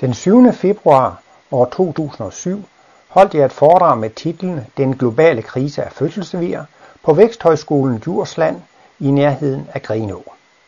[0.00, 0.52] Den 7.
[0.52, 2.64] februar år 2007
[3.08, 6.60] holdt jeg et foredrag med titlen Den globale krise af fødselsvir
[7.04, 8.56] på Væksthøjskolen Djursland
[9.00, 10.24] i nærheden af Grenå.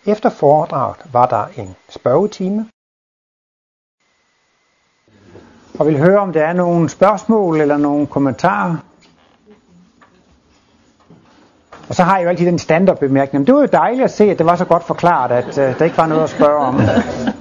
[0.07, 2.67] Efter foredraget var der en spørgetime.
[5.79, 8.77] Og vil høre, om der er nogle spørgsmål eller nogle kommentarer.
[11.89, 13.47] Og så har jeg jo altid den standardbemærkning.
[13.47, 15.85] Det var jo dejligt at se, at det var så godt forklaret, at uh, der
[15.85, 16.81] ikke var noget at spørge om.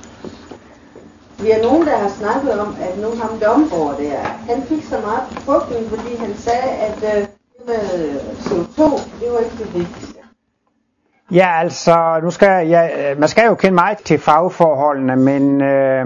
[1.39, 4.99] Vi er nogen, der har snakket om, at nu ham Domborg der, han fik så
[5.01, 7.27] meget frugten, fordi han sagde, at uh,
[7.67, 8.81] med øh, CO2,
[9.19, 10.19] det var ikke det vigtigste.
[11.31, 16.05] Ja, altså, nu skal jeg, man skal jo kende mig til fagforholdene, men øh,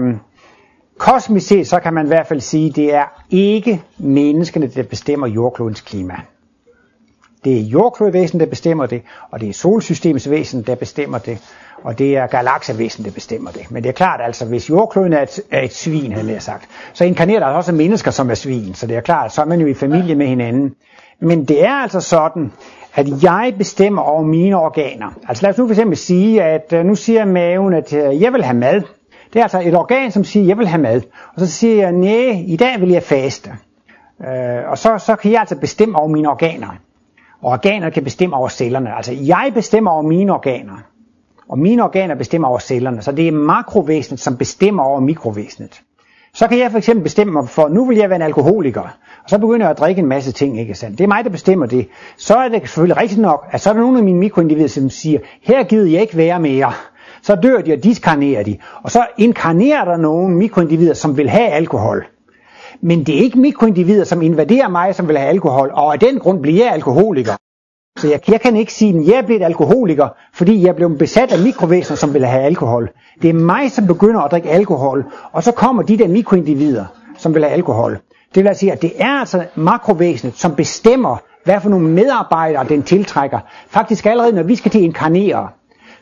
[0.98, 5.26] kosmisk set, så kan man i hvert fald sige, det er ikke menneskene, der bestemmer
[5.26, 6.14] jordklodens klima.
[7.44, 11.38] Det er jordklodvæsen, der bestemmer det, og det er solsystemets væsen, der bestemmer det,
[11.84, 13.70] og det er galaksevæsen, der bestemmer det.
[13.70, 16.68] Men det er klart, altså, hvis jordkloden er et, er et svin, havde jeg sagt,
[16.92, 19.60] så inkarnerer der også mennesker, som er svin, så det er klart, så er man
[19.60, 20.74] jo i familie med hinanden.
[21.20, 22.52] Men det er altså sådan,
[22.94, 25.10] at jeg bestemmer over mine organer.
[25.28, 28.32] Altså lad os nu for eksempel sige, at øh, nu siger maven, at øh, jeg
[28.32, 28.82] vil have mad.
[29.32, 31.02] Det er altså et organ, som siger, at jeg vil have mad.
[31.34, 33.50] Og så siger jeg, nej, i dag vil jeg faste.
[34.20, 36.68] Øh, og så, så kan jeg altså bestemme over mine organer.
[37.42, 38.96] Og organer kan bestemme over cellerne.
[38.96, 40.91] Altså jeg bestemmer over mine organer.
[41.52, 43.02] Og mine organer bestemmer over cellerne.
[43.02, 45.82] Så det er makrovæsenet, som bestemmer over mikrovæsenet.
[46.34, 48.80] Så kan jeg for eksempel bestemme mig for, nu vil jeg være en alkoholiker.
[49.24, 50.98] Og så begynder jeg at drikke en masse ting, ikke sandt?
[50.98, 51.88] Det er mig, der bestemmer det.
[52.16, 54.90] Så er det selvfølgelig rigtigt nok, at så er der nogle af mine mikroindivider, som
[54.90, 56.72] siger, her gider jeg ikke være mere.
[57.22, 58.58] Så dør de, og diskarnerer de.
[58.82, 62.06] Og så inkarnerer der nogle mikroindivider, som vil have alkohol.
[62.80, 66.18] Men det er ikke mikroindivider, som invaderer mig, som vil have alkohol, og af den
[66.18, 67.32] grund bliver jeg alkoholiker.
[67.98, 71.32] Så jeg, jeg kan ikke sige, at jeg er blevet alkoholiker, fordi jeg blev besat
[71.32, 72.90] af mikrovæsener, som vil have alkohol.
[73.22, 76.84] Det er mig, som begynder at drikke alkohol, og så kommer de der mikroindivider,
[77.18, 77.92] som vil have alkohol.
[78.34, 82.64] Det vil altså sige, at det er altså makrovæsenet, som bestemmer, hvad for nogle medarbejdere
[82.68, 83.38] den tiltrækker.
[83.68, 85.48] Faktisk allerede, når vi skal til inkarnere,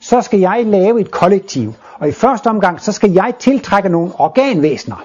[0.00, 1.74] så skal jeg lave et kollektiv.
[1.98, 5.04] Og i første omgang, så skal jeg tiltrække nogle organvæsener,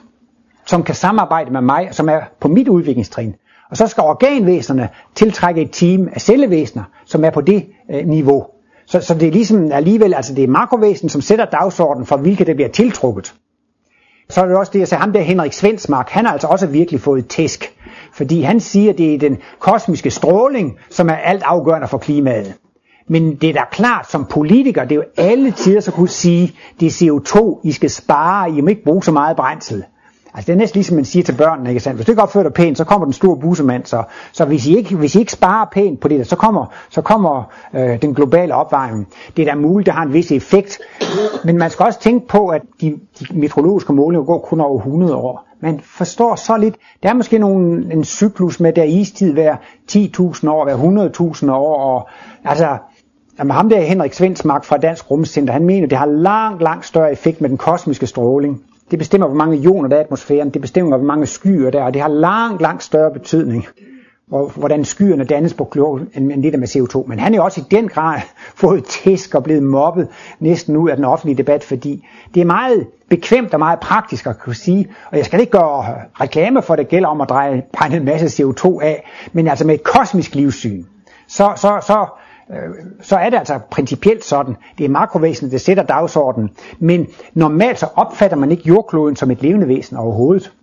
[0.66, 3.35] som kan samarbejde med mig, som er på mit udviklingstrin.
[3.71, 8.45] Og så skal organvæsenerne tiltrække et team af cellevæsener, som er på det øh, niveau.
[8.85, 12.45] Så, så det er ligesom alligevel, altså det er makrovæsen, som sætter dagsordenen for, hvilke
[12.45, 13.33] der bliver tiltrukket.
[14.29, 16.67] Så er det også det, jeg sagde, ham der Henrik Svensmark, han har altså også
[16.67, 17.73] virkelig fået tæsk.
[18.13, 22.53] Fordi han siger, at det er den kosmiske stråling, som er alt afgørende for klimaet.
[23.07, 26.55] Men det er da klart, som politiker, det er jo alle tider så kunne sige,
[26.79, 29.83] det er CO2, I skal spare, I må ikke bruge så meget brændsel.
[30.35, 31.97] Altså det er næsten ligesom man siger til børnene, ikke sandt?
[31.97, 33.85] Hvis du ikke opfører dig pænt, så kommer den store busemand.
[33.85, 36.66] Så, så hvis, I ikke, hvis I ikke sparer pænt på det, der, så kommer,
[36.90, 39.07] så kommer øh, den globale opvarmning.
[39.38, 40.79] Det er da muligt, det har en vis effekt.
[41.44, 45.16] Men man skal også tænke på, at de, de meteorologiske målinger går kun over 100
[45.16, 45.47] år.
[45.62, 46.75] Man forstår så lidt.
[47.03, 49.56] Der er måske nogle, en cyklus med der istid hver
[49.91, 51.75] 10.000 år, hver 100.000 år.
[51.75, 52.07] Og,
[52.45, 52.78] altså,
[53.40, 57.12] Jamen, ham der Henrik Svendsmark fra Dansk Rumcenter, han mener, det har langt, langt større
[57.12, 58.63] effekt med den kosmiske stråling.
[58.91, 60.50] Det bestemmer, hvor mange ioner der er i atmosfæren.
[60.50, 61.84] Det bestemmer, hvor mange skyer der er.
[61.84, 63.66] Og det har langt, langt større betydning.
[64.31, 67.07] Og hvordan skyerne dannes på kloden, end det der med CO2.
[67.07, 68.19] Men han er jo også i den grad
[68.62, 70.07] fået tæsk og blevet mobbet
[70.40, 74.40] næsten ud af den offentlige debat, fordi det er meget bekvemt og meget praktisk at
[74.40, 77.63] kunne sige, og jeg skal ikke gøre reklame for, at det gælder om at dreje,
[77.74, 80.84] brænde en masse CO2 af, men altså med et kosmisk livssyn,
[81.28, 82.06] så, så, så
[82.51, 82.57] Øh,
[83.01, 84.56] så er det altså principielt sådan.
[84.78, 86.50] Det er makrovæsenet, det sætter dagsordenen.
[86.79, 90.53] Men normalt så opfatter man ikke jordkloden som et levende væsen overhovedet.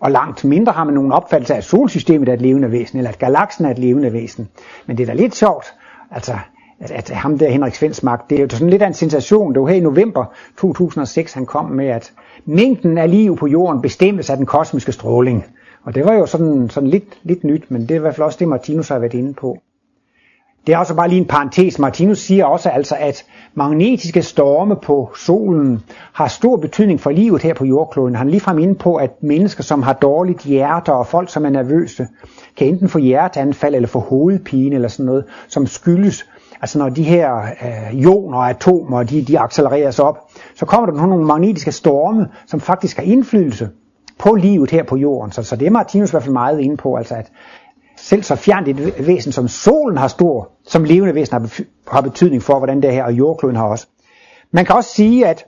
[0.00, 3.10] Og langt mindre har man nogen opfattelse af, at solsystemet er et levende væsen, eller
[3.10, 4.48] at galaksen er et levende væsen.
[4.86, 5.74] Men det er da lidt sjovt,
[6.10, 6.32] altså,
[6.80, 9.54] at, at ham der Henrik Svensmark, det er jo sådan lidt af en sensation.
[9.54, 10.24] Det var her i november
[10.58, 12.12] 2006, han kom med, at
[12.44, 15.44] mængden af liv på jorden bestemmes af den kosmiske stråling.
[15.82, 18.24] Og det var jo sådan, sådan lidt, lidt nyt, men det er i hvert fald
[18.24, 19.58] også det, Martinus har været inde på.
[20.66, 21.78] Det er også bare lige en parentes.
[21.78, 23.24] Martinus siger også altså, at
[23.54, 25.82] magnetiske storme på solen
[26.12, 28.14] har stor betydning for livet her på jordkloden.
[28.14, 31.50] Han er ligefrem inde på, at mennesker, som har dårligt hjerte og folk, som er
[31.50, 32.06] nervøse,
[32.56, 36.26] kan enten få hjerteanfald eller få hovedpine eller sådan noget, som skyldes
[36.60, 41.06] Altså når de her øh, ioner og atomer, de, de accelereres op, så kommer der
[41.06, 43.68] nogle magnetiske storme, som faktisk har indflydelse
[44.18, 45.32] på livet her på jorden.
[45.32, 47.30] Så, så det er Martinus i hvert fald meget inde på, altså at,
[48.08, 51.60] selv så fjernt et væsen som solen har stor, som levende væsen har,
[51.90, 53.86] har betydning for, hvordan det her, og jordkloden har også.
[54.52, 55.46] Man kan også sige, at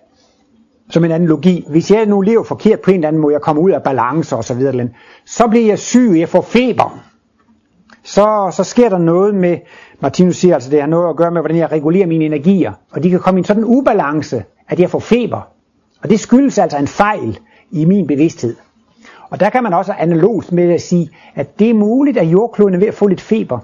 [0.90, 3.62] som en analogi, hvis jeg nu lever forkert på en eller anden måde, jeg kommer
[3.62, 4.88] ud af balance og så videre,
[5.26, 7.00] så bliver jeg syg, jeg får feber.
[8.02, 9.58] Så, så sker der noget med,
[10.00, 13.02] Martinus siger altså, det har noget at gøre med, hvordan jeg regulerer mine energier, og
[13.02, 15.48] de kan komme i en sådan ubalance, at jeg får feber.
[16.02, 17.38] Og det skyldes altså en fejl
[17.70, 18.56] i min bevidsthed.
[19.30, 22.74] Og der kan man også analogt med at sige, at det er muligt, at jordkloden
[22.74, 23.58] er ved at få lidt feber.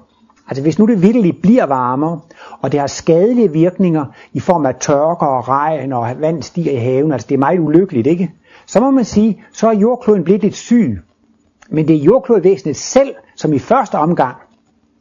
[0.48, 2.20] Altså hvis nu det virkelig bliver varmere,
[2.60, 6.76] og det har skadelige virkninger i form af tørker og regn og vand stiger i
[6.76, 8.30] haven, altså det er meget ulykkeligt, ikke?
[8.66, 11.00] Så må man sige, så er jordkloden blevet lidt syg.
[11.70, 14.36] Men det er jordklodvæsenet selv, som i første omgang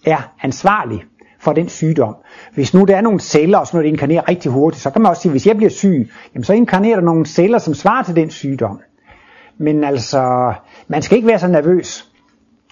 [0.05, 1.03] er ansvarlig
[1.39, 2.15] for den sygdom.
[2.53, 5.01] Hvis nu der er nogle celler, og sådan noget, der inkarnerer rigtig hurtigt, så kan
[5.01, 7.73] man også sige, at hvis jeg bliver syg, jamen så inkarnerer der nogle celler, som
[7.73, 8.79] svarer til den sygdom.
[9.57, 10.53] Men altså,
[10.87, 12.11] man skal ikke være så nervøs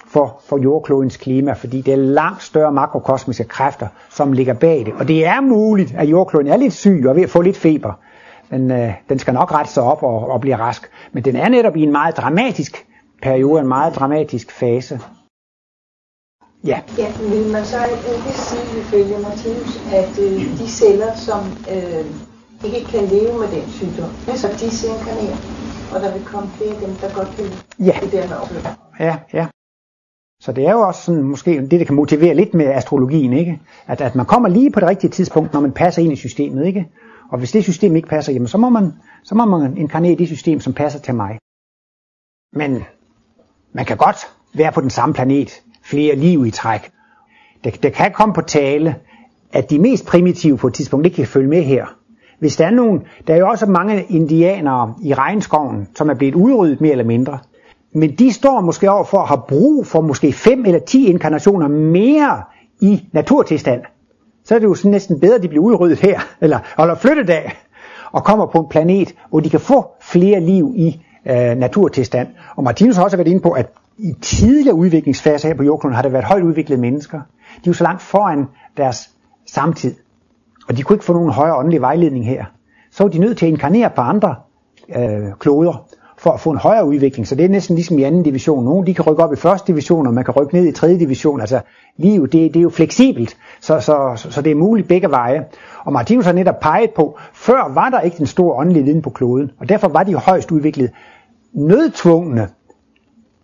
[0.08, 4.94] for, for jordklodens klima, fordi det er langt større makrokosmiske kræfter, som ligger bag det.
[4.94, 7.58] Og det er muligt, at jordkloden er lidt syg og er ved at få lidt
[7.58, 7.94] feber.
[8.50, 10.90] Men øh, den skal nok rette sig op og, og blive rask.
[11.12, 12.86] Men den er netop i en meget dramatisk
[13.22, 15.00] periode, en meget dramatisk fase.
[16.64, 16.80] Ja.
[16.98, 21.40] ja vil man så ikke sige ifølge Martinus, at øh, de celler, som
[21.72, 22.06] øh,
[22.66, 25.38] ikke kan leve med den sygdom, så de inkarnerer,
[25.96, 27.46] og der vil komme flere af dem, der godt kan
[27.86, 27.98] ja.
[28.02, 28.64] det der med opleve.
[29.00, 29.48] Ja, ja.
[30.40, 33.62] Så det er jo også sådan, måske det, der kan motivere lidt med astrologien, ikke?
[33.88, 36.66] At, at man kommer lige på det rigtige tidspunkt, når man passer ind i systemet,
[36.66, 36.88] ikke?
[37.32, 38.92] Og hvis det system ikke passer, jamen så må man,
[39.24, 41.38] så må man inkarnere det system, som passer til mig.
[42.54, 42.84] Men
[43.74, 44.18] man kan godt
[44.54, 46.92] være på den samme planet flere liv i træk.
[47.64, 48.96] Det, det kan komme på tale,
[49.52, 51.86] at de mest primitive på et tidspunkt ikke kan følge med her.
[52.44, 56.36] Hvis der er nogen, der er jo også mange indianere i regnskoven, som er blevet
[56.36, 57.40] udryddet mere eller mindre.
[57.94, 61.68] Men de står måske over for at have brug for måske 5 eller 10 inkarnationer
[61.68, 62.42] mere
[62.82, 63.82] i naturtilstand.
[64.46, 67.30] Så er det jo sådan næsten bedre, at de bliver udryddet her, eller holder flyttet
[67.30, 67.58] af,
[68.12, 72.28] og kommer på en planet, hvor de kan få flere liv i øh, naturtilstand.
[72.56, 76.02] Og Martinus har også været inde på, at i tidligere udviklingsfaser her på jordkloden har
[76.02, 77.18] der været højt udviklede mennesker.
[77.18, 77.24] De
[77.66, 78.46] er jo så langt foran
[78.78, 79.10] deres
[79.48, 79.96] samtid.
[80.68, 82.46] Og de kunne ikke få nogen højere åndelig vejledning her.
[82.92, 84.36] Så var de nødt til at inkarnere på andre
[84.96, 85.88] øh, kloder
[86.18, 87.28] for at få en højere udvikling.
[87.28, 88.66] Så det er næsten ligesom i anden division.
[88.66, 91.00] Nogle de kan rykke op i første division, og man kan rykke ned i tredje
[91.00, 91.42] division.
[91.42, 91.62] Altså
[91.98, 95.46] livet, det, det er jo fleksibelt, så, så, så, så det er muligt begge veje.
[95.86, 99.10] Og Martinus har netop peget på, før var der ikke den store åndelige viden på
[99.10, 100.92] kloden, og derfor var de højst udviklet
[101.54, 102.50] nødtvungne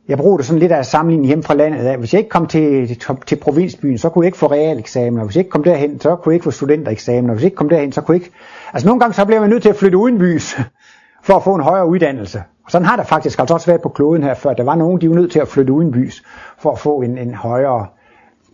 [0.10, 1.80] jeg bruger det sådan lidt af sammenligning hjemme fra landet.
[1.80, 1.98] Af.
[1.98, 5.24] hvis jeg ikke kom til, til, til provinsbyen, så kunne jeg ikke få realeksamener.
[5.24, 7.34] Hvis jeg ikke kom derhen, så kunne jeg ikke få studentereksamener.
[7.34, 8.36] Hvis jeg ikke kom derhen, så kunne jeg ikke...
[8.74, 10.58] Altså nogle gange så bliver man nødt til at flytte udenbys
[11.28, 12.44] for at få en højere uddannelse.
[12.66, 14.54] Og sådan har der faktisk altså også været på kloden her før.
[14.54, 16.24] Der var nogen, de var nødt til at flytte udenbys
[16.58, 17.86] for at få en, en højere...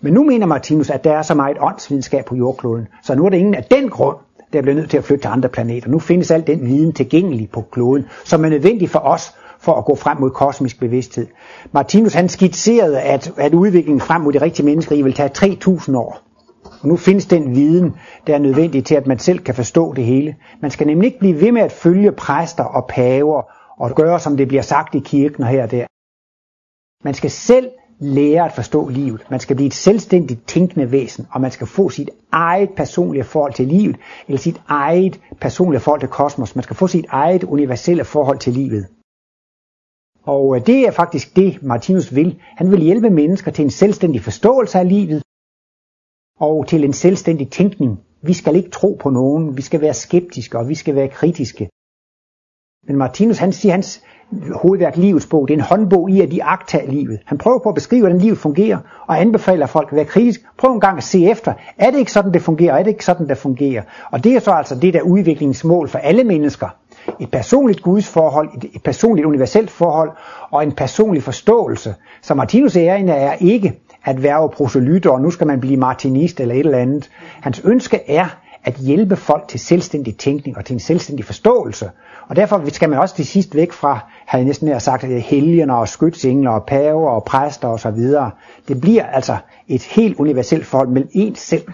[0.02, 3.30] Men nu mener Martinus, at der er så meget åndsvidenskab på jordkloden, så nu er
[3.30, 4.18] det ingen af den grund,
[4.54, 5.90] der bliver nødt til at flytte til andre planeter.
[5.90, 9.86] Nu findes al den viden tilgængelig på kloden, som er nødvendig for os for at
[9.86, 11.28] gå frem mod kosmisk bevidsthed.
[11.72, 16.22] Martinus han skitserede, at, at udviklingen frem mod det rigtige menneskerige vil tage 3.000 år.
[16.82, 17.96] Og nu findes den viden,
[18.28, 20.36] der er nødvendig til, at man selv kan forstå det hele.
[20.62, 23.42] Man skal nemlig ikke blive ved med at følge præster og paver
[23.78, 25.86] og gøre, som det bliver sagt i kirken og her og der.
[27.04, 27.70] Man skal selv
[28.00, 29.26] lære at forstå livet.
[29.30, 33.54] Man skal blive et selvstændigt tænkende væsen, og man skal få sit eget personlige forhold
[33.54, 33.98] til livet,
[34.28, 36.56] eller sit eget personlige forhold til kosmos.
[36.56, 38.88] Man skal få sit eget universelle forhold til livet.
[40.26, 42.40] Og øh, det er faktisk det, Martinus vil.
[42.42, 45.24] Han vil hjælpe mennesker til en selvstændig forståelse af livet
[46.40, 48.00] og til en selvstændig tænkning.
[48.22, 51.70] Vi skal ikke tro på nogen, vi skal være skeptiske og vi skal være kritiske.
[52.88, 54.04] Men Martinus han siger, hans
[54.54, 57.20] hovedværk Livets bog, det er en håndbog i at de agter livet.
[57.26, 60.42] Han prøver på at beskrive, hvordan livet fungerer, og anbefaler folk at være kritisk.
[60.58, 63.06] Prøv en gang at se efter, er det ikke sådan, det fungerer, er det ikke
[63.06, 63.82] sådan, det fungerer?
[64.12, 66.68] Og det er så altså det der udviklingsmål for alle mennesker
[67.20, 70.12] et personligt gudsforhold, et, et personligt universelt forhold
[70.52, 71.96] og en personlig forståelse.
[72.22, 76.56] Så Martinus ærende er ikke at være proselytter, og nu skal man blive martinist eller
[76.56, 77.10] et eller andet.
[77.42, 78.28] Hans ønske er
[78.64, 81.90] at hjælpe folk til selvstændig tænkning og til en selvstændig forståelse.
[82.28, 85.88] Og derfor skal man også til sidst væk fra, har jeg næsten sagt, helgener og
[85.88, 88.00] skytsengler og paver og præster osv.
[88.68, 91.68] Det bliver altså et helt universelt forhold mellem en selv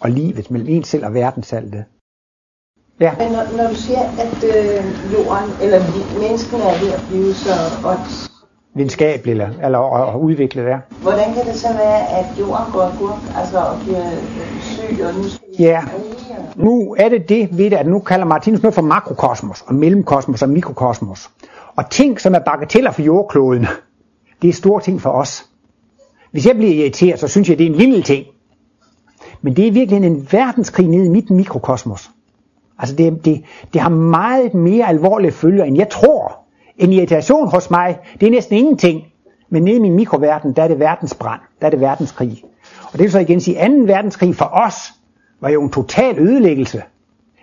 [0.00, 1.84] og livet, mellem en selv og verdensaltet.
[3.00, 3.12] Ja.
[3.18, 5.80] Men når, når du siger, at øh, jorden, eller
[6.20, 7.52] menneskene er ved at blive så
[7.84, 8.32] odds
[8.74, 10.78] videnskabeligt eller, eller og, og udviklet ja.
[11.02, 14.10] Hvordan kan det så være, at jorden går gurk, altså og bliver
[14.60, 15.82] syg, og nu skal Ja,
[16.56, 20.42] nu er det det ved det, at nu kalder Martinus noget for makrokosmos, og mellemkosmos
[20.42, 21.30] og mikrokosmos.
[21.76, 23.66] Og ting, som er bagateller for jordkloden,
[24.42, 25.46] det er store ting for os.
[26.30, 28.26] Hvis jeg bliver irriteret, så synes jeg, det er en lille ting.
[29.42, 32.10] Men det er virkelig en verdenskrig nede i mit mikrokosmos.
[32.78, 36.38] Altså det, det, det har meget mere alvorlige følger, end jeg tror.
[36.78, 39.02] En irritation hos mig, det er næsten ingenting.
[39.50, 42.44] Men nede i min mikroverden, der er det verdensbrand, der er det verdenskrig.
[42.84, 43.76] Og det vil så igen sige, at 2.
[43.76, 44.74] verdenskrig for os
[45.40, 46.82] var jo en total ødelæggelse.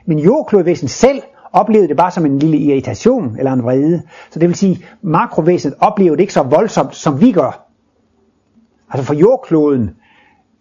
[0.06, 4.02] Men jordklodvæsen selv oplevede det bare som en lille irritation eller en vrede.
[4.32, 7.66] Så det vil sige, makrovæsenet oplever det ikke så voldsomt, som vi gør.
[8.90, 9.96] Altså for jordkloden,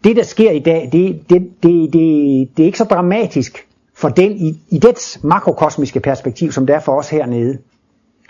[0.05, 4.09] det der sker i dag, det, det, det, det, det er ikke så dramatisk for
[4.09, 7.59] den i, i dets makrokosmiske perspektiv, som det er for os hernede.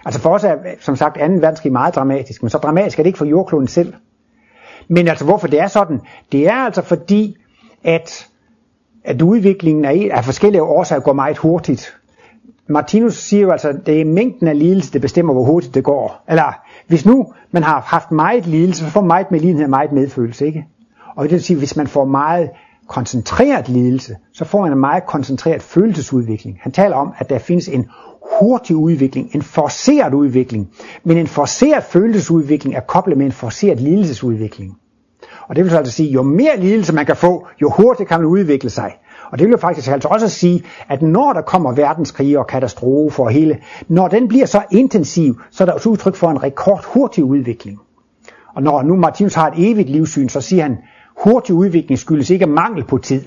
[0.05, 1.21] Altså for os er, som sagt, 2.
[1.21, 3.95] verdenskrig meget dramatisk, men så dramatisk er det ikke for jordkloden selv.
[4.89, 6.01] Men altså hvorfor det er sådan?
[6.33, 7.37] Det er altså fordi,
[7.85, 8.29] at,
[9.05, 11.98] at udviklingen af, af forskellige årsager går meget hurtigt.
[12.69, 16.25] Martinus siger jo altså, det er mængden af lidelse, der bestemmer, hvor hurtigt det går.
[16.29, 19.71] Eller hvis nu man har haft meget lidelse, så får man meget med lidenhed og
[19.71, 20.67] meget medfølelse, ikke?
[21.17, 22.51] Og det vil sige, hvis man får meget
[22.87, 26.59] koncentreret lidelse, så får man en meget koncentreret følelsesudvikling.
[26.63, 27.87] Han taler om, at der findes en
[28.41, 30.69] hurtig udvikling, en forceret udvikling,
[31.05, 34.79] men en forceret følelsesudvikling er koblet med en forceret lidelsesudvikling.
[35.49, 38.27] Og det vil altså sige, jo mere lidelse man kan få, jo hurtigere kan man
[38.27, 38.97] udvikle sig.
[39.31, 43.25] Og det vil jo faktisk altså også sige, at når der kommer verdenskrige og katastrofer
[43.25, 47.25] og hele, når den bliver så intensiv, så er der også udtryk for en rekordhurtig
[47.25, 47.81] udvikling.
[48.55, 50.79] Og når nu Martinus har et evigt livssyn, så siger han,
[51.25, 53.23] hurtig udvikling skyldes ikke mangel på tid.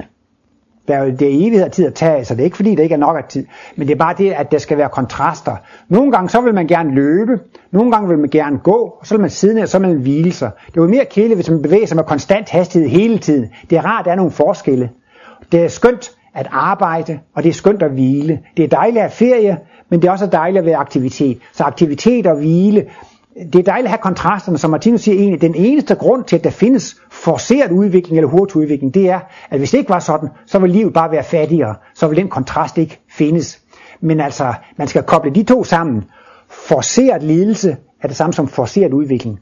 [0.88, 2.76] Der er jo det er evighed af tid at tage, så det er ikke fordi,
[2.76, 3.46] der ikke er nok af tid.
[3.76, 5.56] Men det er bare det, at der skal være kontraster.
[5.90, 7.40] Nogle gange så vil man gerne løbe,
[7.72, 9.88] nogle gange vil man gerne gå, og så vil man sidde ned, og så vil
[9.88, 10.52] man hvile sig.
[10.68, 13.50] Det er jo mere kedeligt, hvis man bevæger sig med konstant hastighed hele tiden.
[13.70, 14.90] Det er rart, at der er nogle forskelle.
[15.52, 18.40] Det er skønt at arbejde, og det er skønt at hvile.
[18.58, 19.58] Det er dejligt at have ferie,
[19.90, 21.38] men det er også dejligt at være aktivitet.
[21.54, 22.86] Så aktivitet og hvile,
[23.36, 26.44] det er dejligt at have kontrasterne, som Martinus siger egentlig, den eneste grund til, at
[26.44, 29.20] der findes forceret udvikling eller hurtig udvikling, det er,
[29.50, 31.76] at hvis det ikke var sådan, så vil livet bare være fattigere.
[31.96, 33.62] Så vil den kontrast ikke findes.
[34.02, 36.04] Men altså, man skal koble de to sammen.
[36.50, 39.40] Forceret lidelse er det samme som forceret udvikling.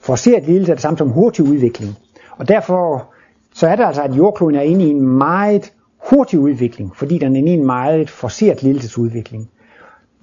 [0.00, 1.96] Forceret lidelse er det samme som hurtig udvikling.
[2.38, 3.10] Og derfor
[3.54, 5.72] så er det altså, at jordkloden er inde i en meget
[6.10, 9.50] hurtig udvikling, fordi den er inde i en meget forceret lidelsesudvikling.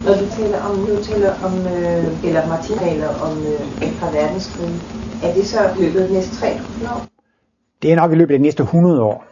[0.06, 4.70] Når du taler om, nu taler om, øh, eller Martin taler om øh, fra verdenskrig,
[5.24, 7.06] er det så løbet de næste 3.000 år?
[7.82, 9.26] Det er nok i løbet af de næste 100 år.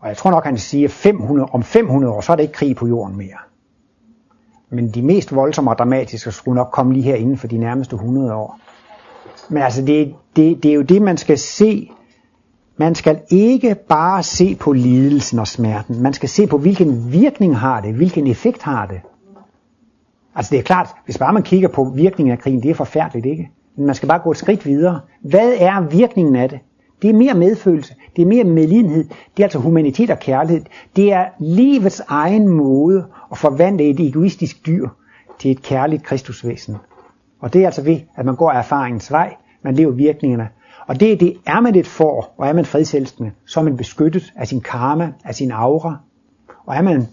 [0.00, 2.54] Og jeg tror nok, han siger, at 500, om 500 år, så er det ikke
[2.54, 3.38] krig på jorden mere.
[4.70, 7.94] Men de mest voldsomme og dramatiske skulle nok komme lige her inden for de nærmeste
[7.94, 8.58] 100 år.
[9.48, 11.90] Men altså, det, det, det er jo det, man skal se.
[12.76, 16.02] Man skal ikke bare se på lidelsen og smerten.
[16.02, 19.00] Man skal se på, hvilken virkning har det, hvilken effekt har det.
[20.34, 23.26] Altså det er klart, hvis bare man kigger på virkningen af krigen, det er forfærdeligt,
[23.26, 23.50] ikke?
[23.76, 25.00] Men man skal bare gå et skridt videre.
[25.22, 26.58] Hvad er virkningen af det?
[27.02, 30.64] Det er mere medfølelse, det er mere medlidenhed, det er altså humanitet og kærlighed.
[30.96, 34.88] Det er livets egen måde at forvandle et egoistisk dyr
[35.38, 36.76] til et kærligt kristusvæsen.
[37.40, 40.48] Og det er altså ved, at man går af erfaringens vej, man lever virkningerne.
[40.86, 44.32] Og det, det er man et for, og er man fredselskende, så er man beskyttet
[44.36, 45.96] af sin karma, af sin aura.
[46.66, 47.08] Og er man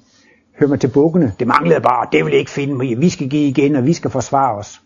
[0.59, 3.47] hører man til bukkene, det manglede bare, det vil ikke finde mig, vi skal give
[3.47, 4.81] igen, og vi skal forsvare os.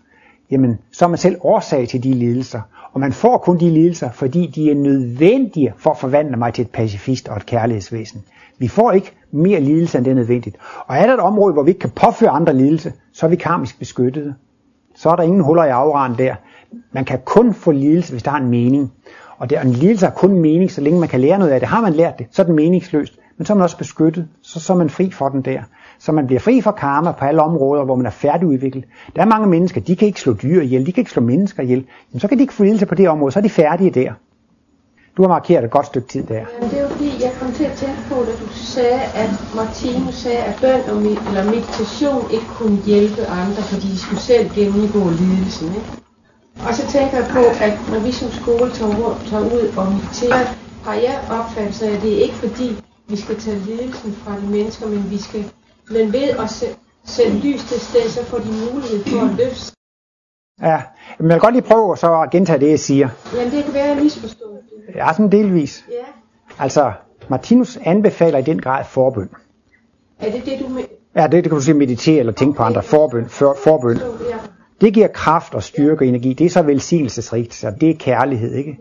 [0.51, 2.62] Jamen, så er man selv årsag til de lidelser.
[2.93, 6.62] Og man får kun de lidelser, fordi de er nødvendige for at forvandle mig til
[6.62, 8.24] et pacifist og et kærlighedsvæsen.
[8.57, 10.57] Vi får ikke mere lidelse, end det er nødvendigt.
[10.88, 13.36] Og er der et område, hvor vi ikke kan påføre andre lidelse, så er vi
[13.36, 14.36] karmisk beskyttede.
[14.95, 16.36] Så er der ingen huller i afran der.
[16.91, 18.93] Man kan kun få lidelse, hvis der har en mening.
[19.38, 21.69] Og det, en lidelse har kun mening, så længe man kan lære noget af det.
[21.69, 24.59] Har man lært det, så er den meningsløst men så er man også beskyttet, så,
[24.59, 25.61] så er man fri for den der.
[25.99, 28.85] Så man bliver fri for karma på alle områder, hvor man er færdigudviklet.
[29.15, 31.63] Der er mange mennesker, de kan ikke slå dyr ihjel, de kan ikke slå mennesker
[31.63, 31.85] ihjel.
[32.11, 34.13] Men så kan de ikke få lidelse på det område, så er de færdige der.
[35.17, 36.33] Du har markeret et godt stykke tid der.
[36.33, 39.31] Jamen, det er jo fordi, jeg kom til at tænke på, da du sagde, at
[39.55, 44.21] Martinus sagde, at bøn og med, eller meditation ikke kunne hjælpe andre, fordi de skulle
[44.21, 45.67] selv gennemgå lidelsen.
[45.79, 45.91] Ikke?
[46.67, 50.45] Og så tænker jeg på, at når vi som skole tager, ud og mediterer,
[50.85, 52.67] har jeg opfattet at det er ikke fordi,
[53.07, 55.51] vi skal tage lidelsen fra de mennesker, men vi skal,
[55.89, 56.50] men ved at
[57.05, 59.75] sætte lys til sted, så får de mulighed for at løfte
[60.62, 60.81] Ja,
[61.19, 63.09] men jeg vil godt lige prøve så at gentage det, jeg siger.
[63.35, 64.95] Jamen det kan være, at jeg misforstået det.
[64.95, 65.85] Ja, sådan delvis.
[65.91, 65.95] Ja.
[66.63, 66.91] Altså,
[67.29, 69.29] Martinus anbefaler i den grad forbøn.
[70.19, 70.83] Er det det, du med?
[71.15, 72.57] Ja, det, det kan du sige meditere eller tænke okay.
[72.57, 72.83] på andre.
[72.83, 73.29] Forbøn.
[73.29, 74.00] For, forbøn.
[74.81, 76.33] Det giver kraft og styrke og energi.
[76.33, 78.79] Det er så velsignelsesrigt, så det er kærlighed, ikke?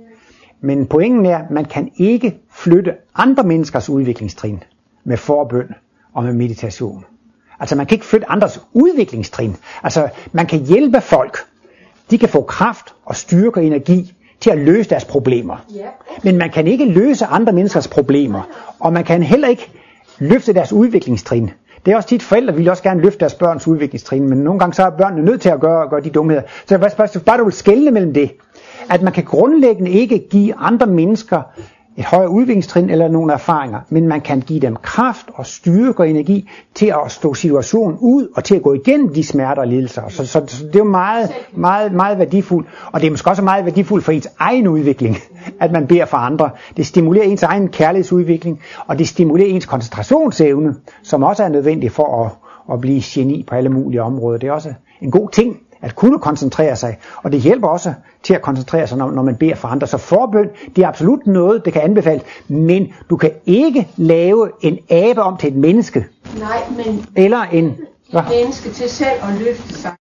[0.65, 4.63] Men pointen er, at man kan ikke flytte andre menneskers udviklingstrin
[5.05, 5.75] med forbøn
[6.13, 7.05] og med meditation.
[7.61, 9.57] Altså man kan ikke flytte andres udviklingstrin.
[9.83, 11.39] Altså man kan hjælpe folk.
[12.11, 15.67] De kan få kraft og styrke og energi til at løse deres problemer.
[16.23, 18.43] Men man kan ikke løse andre menneskers problemer.
[18.81, 19.71] Og man kan heller ikke
[20.19, 21.51] løfte deres udviklingstrin.
[21.87, 24.75] Det er også tit, forældre vil også gerne løfte deres børns udviklingstrin, men nogle gange
[24.75, 26.43] så er børnene nødt til at gøre, gøre de dumheder.
[26.67, 28.31] Så jeg bare, bare du vil skælne mellem det,
[28.91, 31.43] at man kan grundlæggende ikke give andre mennesker
[31.97, 36.09] et højere udviklingstrin eller nogle erfaringer, men man kan give dem kraft og styrke og
[36.09, 40.03] energi til at stå situationen ud og til at gå igennem de smerter og lidelser.
[40.09, 43.43] Så, så, så det er jo meget, meget, meget værdifuldt, og det er måske også
[43.43, 45.17] meget værdifuldt for ens egen udvikling,
[45.61, 46.51] at man beder for andre.
[46.77, 52.25] Det stimulerer ens egen kærlighedsudvikling, og det stimulerer ens koncentrationsevne, som også er nødvendig for
[52.25, 52.31] at,
[52.75, 54.39] at blive geni på alle mulige områder.
[54.39, 58.35] Det er også en god ting at kunne koncentrere sig, og det hjælper også til
[58.35, 59.87] at koncentrere sig, når, når man beder for andre.
[59.87, 64.79] Så forbøn, det er absolut noget, det kan anbefales, men du kan ikke lave en
[64.91, 66.05] abe om til et menneske.
[66.39, 67.67] Nej, men Eller en...
[67.67, 69.93] Et menneske til selv at løfte sig.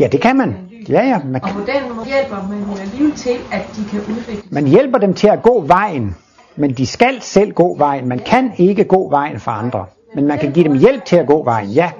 [0.00, 0.56] Ja, det kan man.
[0.88, 1.20] Ja, ja.
[1.24, 4.34] Man, Og kan, på den måde hjælper man jo alligevel til, at de kan udvikle
[4.42, 4.44] sig.
[4.50, 6.16] man hjælper dem til at gå vejen,
[6.56, 8.08] men de skal selv gå vejen.
[8.08, 11.26] Man kan ikke gå vejen for andre, men man kan give dem hjælp til at
[11.26, 11.68] gå vejen.
[11.68, 11.90] Ja,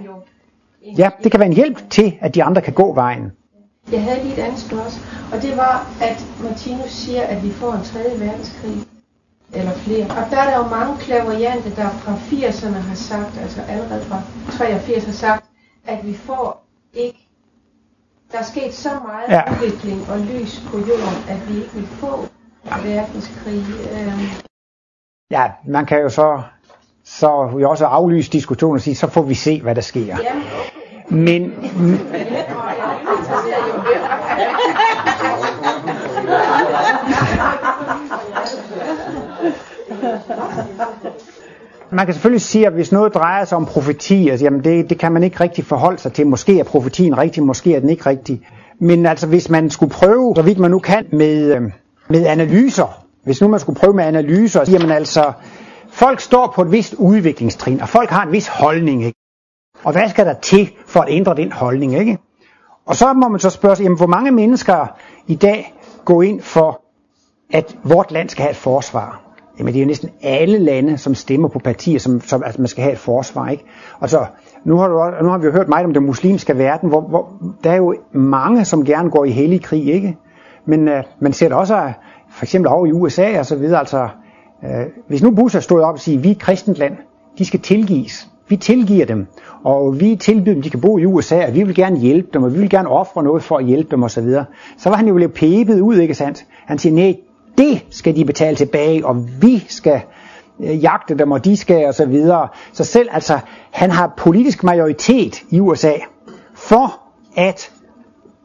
[0.98, 3.32] ja det kan være en hjælp til, at de andre kan gå vejen.
[3.92, 7.72] Jeg havde lige et andet spørgsmål, og det var, at Martinus siger, at vi får
[7.72, 8.76] en tredje verdenskrig,
[9.52, 10.04] eller flere.
[10.04, 14.22] Og der er der jo mange klaveriante, der fra 80'erne har sagt, altså allerede fra
[14.50, 15.44] 83 har sagt,
[15.86, 17.28] at vi får ikke,
[18.32, 19.52] der er sket så meget Ja.
[19.52, 22.26] udvikling og lys på jorden, at vi ikke vil få
[22.64, 23.64] verdenskrig.
[23.92, 24.22] Øh,
[25.30, 26.42] Ja, man kan jo så,
[27.18, 30.16] så jo også aflyse diskussionen og sige, så får vi se, hvad der sker.
[31.08, 31.52] Men,
[41.90, 44.98] man kan selvfølgelig sige, at hvis noget drejer sig om profeti, altså, jamen det, det
[44.98, 46.26] kan man ikke rigtig forholde sig til.
[46.26, 48.40] Måske er profetien rigtig, måske er den ikke rigtig.
[48.78, 51.62] Men altså, hvis man skulle prøve, så vidt man nu kan, med, øh,
[52.08, 55.32] med analyser, hvis nu man skulle prøve med analyser, jamen altså,
[55.92, 59.18] folk står på et vist udviklingstrin, og folk har en vis holdning, ikke?
[59.84, 62.18] Og hvad skal der til for at ændre den holdning, ikke?
[62.86, 64.86] Og så må man så spørge sig, jamen, hvor mange mennesker
[65.26, 66.80] i dag går ind for,
[67.52, 69.20] at vort land skal have et forsvar?
[69.58, 72.68] Jamen det er jo næsten alle lande, som stemmer på partier, som, som at man
[72.68, 73.64] skal have et forsvar, ikke?
[74.00, 74.26] Og så,
[74.64, 77.00] nu har, du, også- nu har vi jo hørt meget om den muslimske verden, hvor,
[77.00, 77.32] hvor
[77.64, 80.16] der er jo mange, som gerne går i hellig krig, ikke?
[80.66, 81.92] Men øh, man ser det også
[82.30, 84.08] for eksempel over i USA og så videre, altså
[84.64, 86.96] øh, hvis nu Bush stod op og sagde, vi er et kristent land,
[87.38, 88.28] de skal tilgives.
[88.48, 89.26] Vi tilgiver dem,
[89.64, 92.42] og vi tilbyder dem, de kan bo i USA, og vi vil gerne hjælpe dem,
[92.42, 94.30] og vi vil gerne ofre noget for at hjælpe dem osv.
[94.30, 94.44] Så,
[94.78, 96.46] så var han jo blevet pebet ud, ikke sandt?
[96.66, 97.16] Han siger, nej,
[97.58, 100.00] det skal de betale tilbage, og vi skal
[100.60, 102.48] øh, jagte dem, og de skal og så videre.
[102.72, 103.38] Så selv, altså,
[103.70, 105.92] han har politisk majoritet i USA
[106.54, 107.00] for
[107.36, 107.70] at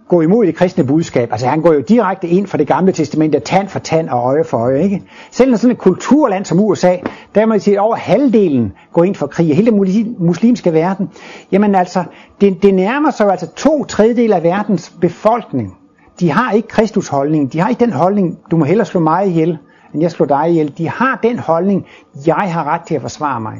[0.08, 1.32] gå imod det kristne budskab.
[1.32, 4.44] Altså han går jo direkte ind for det gamle testamente, tand for tand og øje
[4.44, 4.84] for øje.
[4.84, 5.02] Ikke?
[5.32, 6.96] Selv når sådan et kulturland som USA,
[7.36, 11.10] der må man sige, at over halvdelen går ind for krig, hele den muslimske verden.
[11.52, 12.04] Jamen altså,
[12.42, 15.78] det, det nærmer sig jo altså to tredjedel af verdens befolkning.
[16.20, 17.54] De har ikke Kristus holdning.
[17.54, 19.58] De har ikke den holdning, du må hellere slå mig ihjel,
[19.94, 20.74] end jeg slår dig ihjel.
[20.78, 21.86] De har den holdning,
[22.26, 23.58] jeg har ret til at forsvare mig.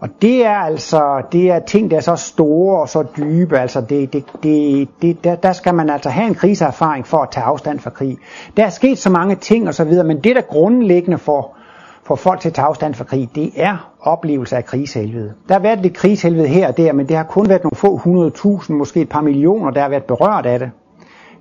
[0.00, 3.80] Og det er altså, det er ting, der er så store og så dybe, altså
[3.80, 7.44] det, det, det, det, der, der skal man altså have en kriseerfaring for at tage
[7.44, 8.18] afstand fra krig.
[8.56, 11.56] Der er sket så mange ting og så videre, men det der grundlæggende for,
[12.02, 15.34] for folk til at tage afstand fra krig, det er oplevelse af krigshelvede.
[15.48, 17.96] Der har været lidt krigshelvede her og der, men det har kun været nogle få
[17.96, 20.70] hundredtusind, måske et par millioner, der har været berørt af det.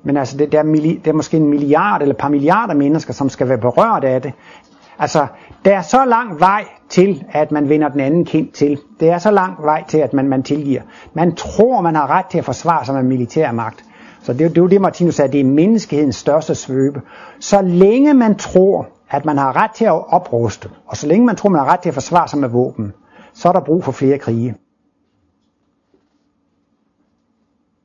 [0.03, 2.73] Men altså, det, der, er milli, der er måske en milliard eller et par milliarder
[2.73, 4.33] mennesker, som skal være berørt af det.
[4.99, 5.27] Altså,
[5.67, 8.79] der er så lang vej til, at man vender den anden kind til.
[8.99, 10.81] Det er så lang vej til, at man, man tilgiver.
[11.13, 13.85] Man tror, man har ret til at forsvare sig med militær magt.
[14.21, 17.01] Så det, det er jo det, Martinus sagde, det er menneskehedens største svøbe.
[17.39, 21.35] Så længe man tror, at man har ret til at opruste, og så længe man
[21.35, 22.93] tror, man har ret til at forsvare sig med våben,
[23.33, 24.55] så er der brug for flere krige.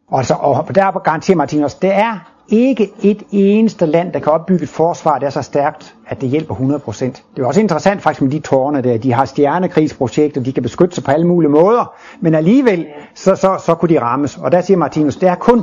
[0.08, 4.62] Og, så, og der garanterer Martinus, det er ikke et eneste land, der kan opbygge
[4.62, 7.04] et forsvar, der er så stærkt, at det hjælper 100%.
[7.04, 8.96] Det er også interessant faktisk med de tårne der.
[8.98, 13.62] De har stjernekrigsprojekter, de kan beskytte sig på alle mulige måder, men alligevel, så, så,
[13.66, 14.38] så kunne de rammes.
[14.38, 15.62] Og der siger Martinus, det er kun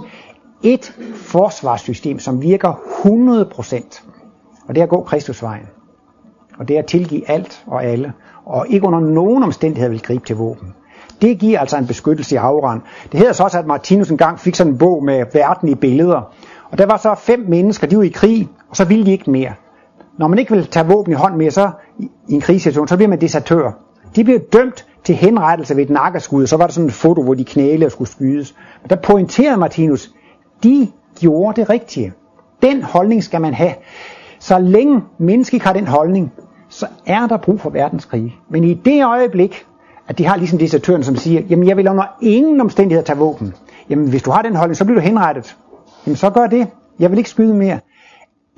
[0.63, 4.01] et forsvarssystem, som virker 100%.
[4.67, 5.67] Og det er at gå Kristusvejen.
[6.59, 8.13] Og det er at tilgive alt og alle.
[8.45, 10.73] Og ikke under nogen omstændighed vil gribe til våben.
[11.21, 12.81] Det giver altså en beskyttelse i afrand.
[13.11, 16.33] Det hedder så også, at Martinus engang fik sådan en bog med verden i billeder.
[16.71, 19.31] Og der var så fem mennesker, de var i krig, og så ville de ikke
[19.31, 19.53] mere.
[20.17, 23.09] Når man ikke vil tage våben i hånd mere, så i en krigssituation, så bliver
[23.09, 23.71] man desertør.
[24.15, 27.23] De blev dømt til henrettelse ved et nakkeskud, og så var der sådan et foto,
[27.23, 28.55] hvor de knæle og skulle skydes.
[28.81, 30.11] Men der pointerede Martinus,
[30.63, 30.87] de
[31.19, 32.13] gjorde det rigtige.
[32.61, 33.73] Den holdning skal man have.
[34.39, 36.31] Så længe mennesker ikke har den holdning,
[36.69, 38.37] så er der brug for verdenskrig.
[38.49, 39.65] Men i det øjeblik,
[40.07, 43.53] at de har ligesom desertøren, som siger, jamen jeg vil under ingen omstændigheder tage våben.
[43.89, 45.57] Jamen hvis du har den holdning, så bliver du henrettet.
[46.05, 46.67] Jamen så gør det.
[46.99, 47.79] Jeg vil ikke skyde mere.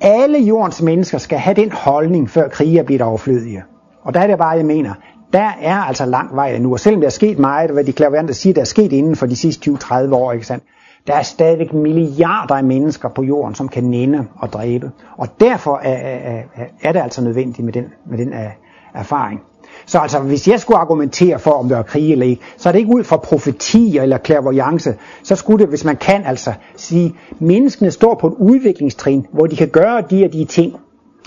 [0.00, 3.62] alle jordens mennesker skal have den holdning, før krige er blevet overflødige.
[4.02, 4.94] Og der er det bare, jeg mener,
[5.32, 6.72] der er altså lang vej endnu.
[6.72, 9.26] Og selvom der er sket meget, hvad de klaverante siger, der er sket inden for
[9.26, 10.64] de sidste 20-30 år, ikke sandt?
[11.06, 14.90] Der er stadig milliarder af mennesker på jorden, som kan nænde og dræbe.
[15.16, 16.42] Og derfor er, er,
[16.82, 18.50] er det altså nødvendigt med den, med den øh,
[18.94, 19.40] erfaring.
[19.86, 22.72] Så altså, hvis jeg skulle argumentere for, om der er krig eller ikke, så er
[22.72, 24.94] det ikke ud fra profetier eller clairvoyance.
[25.22, 29.56] Så skulle det, hvis man kan altså, sige, menneskene står på et udviklingstrin, hvor de
[29.56, 30.76] kan gøre de og de ting.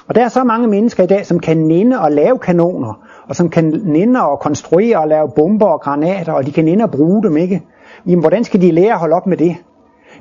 [0.07, 3.35] Og der er så mange mennesker i dag, som kan nænde og lave kanoner, og
[3.35, 6.91] som kan nænde og konstruere og lave bomber og granater, og de kan nænde og
[6.91, 7.61] bruge dem, ikke?
[8.05, 9.55] Jamen, hvordan skal de lære at holde op med det?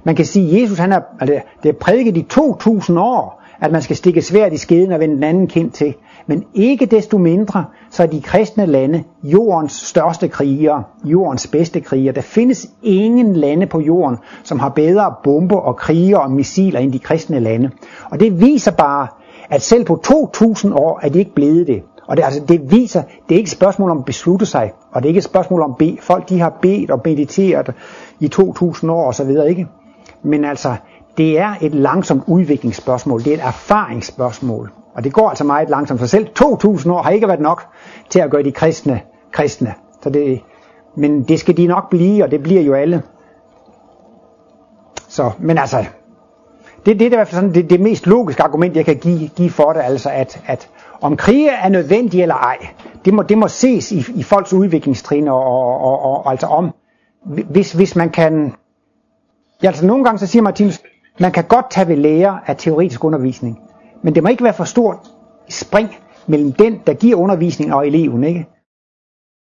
[0.05, 3.73] Man kan sige, at Jesus han er, altså, det er prædiket i 2000 år, at
[3.73, 5.95] man skal stikke svært i skeden og vende den anden kind til.
[6.27, 12.15] Men ikke desto mindre, så er de kristne lande jordens største krigere, jordens bedste krigere.
[12.15, 16.93] Der findes ingen lande på jorden, som har bedre bomber og kriger og missiler end
[16.93, 17.71] de kristne lande.
[18.11, 19.07] Og det viser bare,
[19.51, 21.83] at selv på 2000 år er de ikke blevet det.
[22.07, 25.03] Og det, altså, det viser, det er ikke et spørgsmål om at beslutte sig, og
[25.03, 25.99] det er ikke et spørgsmål om be.
[26.01, 27.75] Folk de har bedt og mediteret
[28.21, 29.67] i 2000 år osv., ikke?
[30.23, 30.75] Men altså,
[31.17, 34.71] det er et langsomt udviklingsspørgsmål, det er et erfaringsspørgsmål.
[34.95, 37.63] Og det går altså meget langsomt, for selv 2000 år har ikke været nok
[38.11, 39.01] til at gøre de kristne
[39.35, 39.75] kristne.
[40.03, 40.41] Så det,
[40.97, 43.03] men det skal de nok blive, og det bliver jo alle.
[45.09, 45.85] Så, men altså,
[46.87, 49.29] det, det er i hvert fald sådan det, det mest logiske argument, jeg kan give,
[49.29, 52.59] give for det, altså at, at om krige er nødvendige eller ej,
[53.05, 56.75] det må, det må ses i, i folks udviklingstrin, og, og, og, og altså om,
[57.25, 58.55] hvis, hvis man kan,
[59.63, 60.83] ja, altså nogle gange så siger Martinus,
[61.21, 63.61] man kan godt tage ved lære af teoretisk undervisning,
[64.03, 64.97] men det må ikke være for stort
[65.49, 65.89] spring
[66.27, 68.47] mellem den, der giver undervisning og eleven, ikke?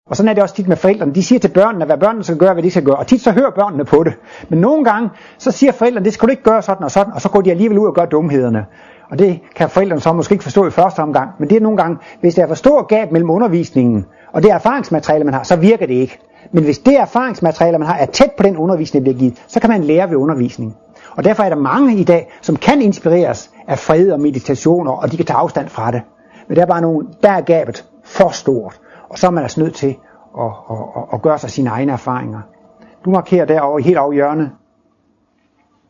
[0.09, 1.13] Og sådan er det også tit med forældrene.
[1.15, 2.95] De siger til børnene, hvad børnene skal gøre, hvad de skal gøre.
[2.95, 4.13] Og tit så hører børnene på det.
[4.49, 7.21] Men nogle gange, så siger forældrene, det skal du ikke gøre sådan og sådan, og
[7.21, 8.65] så går de alligevel ud og gør dumhederne.
[9.11, 11.29] Og det kan forældrene så måske ikke forstå i første omgang.
[11.39, 14.51] Men det er nogle gange, hvis der er for stor gab mellem undervisningen og det
[14.51, 16.19] erfaringsmateriale, man har, så virker det ikke.
[16.51, 19.59] Men hvis det erfaringsmateriale, man har, er tæt på den undervisning, der bliver givet, så
[19.59, 20.75] kan man lære ved undervisning.
[21.17, 25.11] Og derfor er der mange i dag, som kan inspireres af fred og meditationer, og
[25.11, 26.01] de kan tage afstand fra det.
[26.47, 28.79] Men der er bare nogle, der er gabet for stort.
[29.09, 29.95] Og så er man altså nødt til
[30.39, 32.39] at, at, at, at gøre sig sine egne erfaringer.
[33.05, 34.51] Du markerer derovre helt over hjørnet.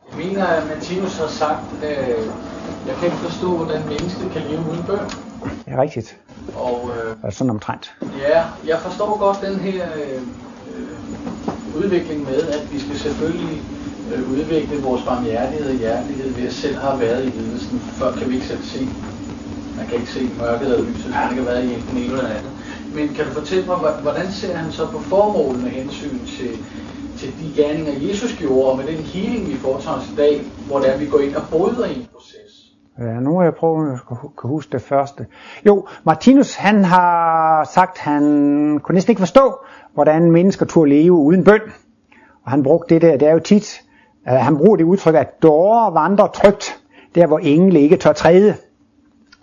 [0.09, 2.25] Jeg mener, at Martinus har sagt, øh,
[2.87, 4.99] jeg kan ikke forstå, hvordan mennesket kan leve uden bøn.
[5.65, 6.17] Det er rigtigt.
[6.55, 7.95] Og, øh, er sådan omtrent.
[8.01, 10.21] Ja, jeg forstår godt den her øh,
[11.83, 13.61] udvikling med, at vi skal selvfølgelig
[14.13, 17.79] øh, udvikle vores barmhjertighed og hjertelighed ved at selv have været i lidelsen.
[17.79, 18.87] Før kan vi ikke selv se.
[19.77, 22.27] Man kan ikke se mørket og lyset, man kan være været i enten en eller
[22.27, 22.51] andet.
[22.95, 26.51] Men kan du fortælle mig, hvordan ser han så på formålet med hensyn til,
[27.17, 30.79] til de gerninger, Jesus gjorde, og med den healing, vi foretager os i dag, hvor
[30.79, 32.51] det er, vi går ind og bryder i en proces?
[32.99, 33.99] Ja, nu har jeg prøvet at
[34.41, 35.25] kan huske det første.
[35.65, 38.23] Jo, Martinus han har sagt, han
[38.83, 39.59] kunne næsten ikke forstå,
[39.93, 41.61] hvordan mennesker turde leve uden bøn.
[42.43, 43.81] Og han brugte det der, det er jo tit,
[44.25, 46.79] altså, han bruger det udtryk, at dårer vandrer trygt,
[47.15, 48.55] der hvor engle ikke tør træde.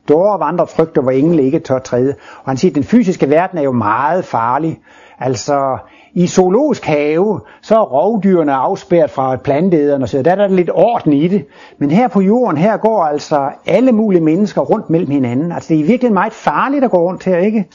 [0.08, 2.14] Dårer vandrer trygt, hvor engle ikke tør træde.
[2.44, 4.80] Og han siger, at den fysiske verden er jo meget farlig.
[5.20, 5.78] Altså,
[6.14, 11.12] i zoologisk have, så er rovdyrene afspærret fra plantederne, så der er der lidt orden
[11.12, 11.46] i det.
[11.78, 15.52] Men her på jorden, her går altså alle mulige mennesker rundt mellem hinanden.
[15.52, 17.68] Altså det er virkelig meget farligt at gå rundt her, ikke?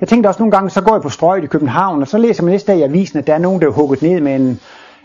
[0.00, 2.42] Jeg tænkte også nogle gange, så går jeg på strøget i København, og så læser
[2.42, 4.60] man næste dag i avisen, at der er nogen, der er hugget ned med en,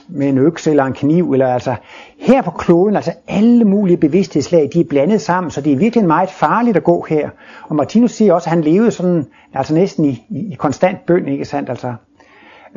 [0.08, 1.76] med en økse eller en kniv, eller altså
[2.18, 6.06] her på kloden, altså alle mulige bevidsthedslag, de er blandet sammen, så det er virkelig
[6.06, 7.30] meget farligt at gå her.
[7.64, 11.28] Og Martinus siger også, at han levede sådan, altså næsten i, i, i konstant bøn,
[11.28, 11.94] ikke sandt altså.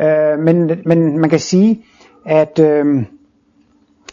[0.00, 1.84] Øh, men, men man kan sige,
[2.26, 2.86] at øh,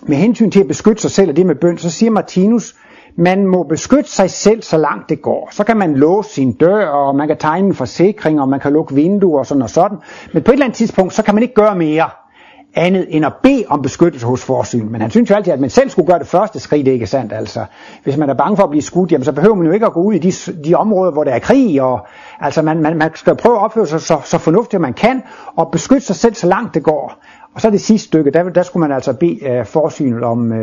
[0.02, 2.76] med hensyn til at beskytte sig selv og det med bøn, så siger Martinus,
[3.16, 5.50] man må beskytte sig selv, så langt det går.
[5.52, 8.74] Så kan man låse sin dør, og man kan tegne en forsikring, og man kan
[8.74, 9.98] lukke vinduer og sådan og sådan.
[10.34, 12.10] Men på et eller andet tidspunkt, så kan man ikke gøre mere
[12.76, 14.90] andet end at bede om beskyttelse hos forsyn.
[14.90, 17.34] Men han synes jo altid, at man selv skulle gøre det første skridt, ikke sandt?
[17.34, 17.66] Altså,
[18.04, 19.94] hvis man er bange for at blive skudt, jamen, så behøver man jo ikke at
[19.94, 20.32] gå ud i de,
[20.64, 21.82] de områder, hvor der er krig.
[21.82, 22.08] Og,
[22.40, 25.24] altså, man, man, man skal prøve at opføre sig så, så fornuftigt, man kan,
[25.56, 27.24] og beskytte sig selv, så langt det går.
[27.56, 30.58] Og så det sidste stykke, der, der skulle man altså bede uh, forsynet om, uh,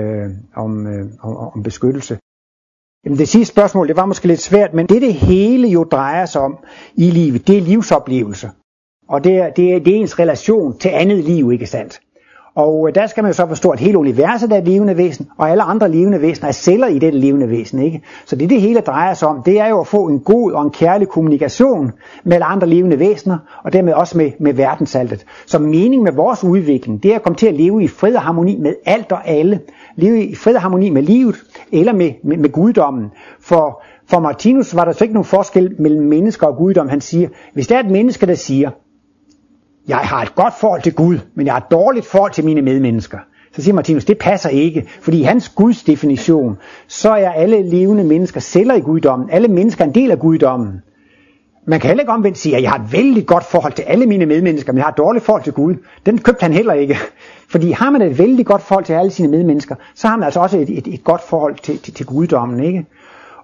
[0.55, 2.19] om, uh, om, om beskyttelse.
[3.05, 6.27] Jamen det sidste spørgsmål, det var måske lidt svært, men det det hele jo drejer
[6.27, 6.59] sig om
[6.95, 8.51] i livet, det er livsoplevelse.
[9.13, 12.01] Og det er, det, er, det er ens relation til andet liv, ikke sandt?
[12.55, 15.29] Og øh, der skal man jo så forstå, at hele universet er et levende væsen,
[15.39, 17.83] og alle andre levende væsener er celler i det levende væsen.
[17.83, 18.03] Ikke?
[18.27, 20.63] Så det det hele drejer sig om, det er jo at få en god og
[20.63, 21.93] en kærlig kommunikation
[22.25, 25.25] med alle andre levende væsener, og dermed også med, med verdensaltet.
[25.47, 28.23] Så meningen med vores udvikling, det er at komme til at leve i fred og
[28.23, 29.61] harmoni med alt og alle.
[29.97, 31.37] Leve i fred og harmoni med livet,
[31.73, 33.11] eller med, med, med guddommen.
[33.41, 36.89] For, for Martinus var der så ikke nogen forskel mellem mennesker og guddom.
[36.89, 38.71] Han siger, hvis der er et menneske, der siger,
[39.89, 42.63] jeg har et godt forhold til Gud, men jeg har et dårligt forhold til mine
[42.63, 43.19] medmennesker.
[43.57, 48.05] Så siger Martinus, det passer ikke, fordi i hans Guds definition, så er alle levende
[48.05, 49.31] mennesker celler i guddommen.
[49.31, 50.83] Alle mennesker er en del af guddommen.
[51.67, 54.07] Man kan heller ikke omvendt sige, at jeg har et vældig godt forhold til alle
[54.07, 55.75] mine medmennesker, men jeg har et dårligt forhold til Gud.
[56.07, 56.97] Den købte han heller ikke.
[57.49, 60.41] Fordi har man et vældig godt forhold til alle sine medmennesker, så har man altså
[60.41, 62.65] også et, et, et godt forhold til, til, til guddommen.
[62.65, 62.87] Ikke?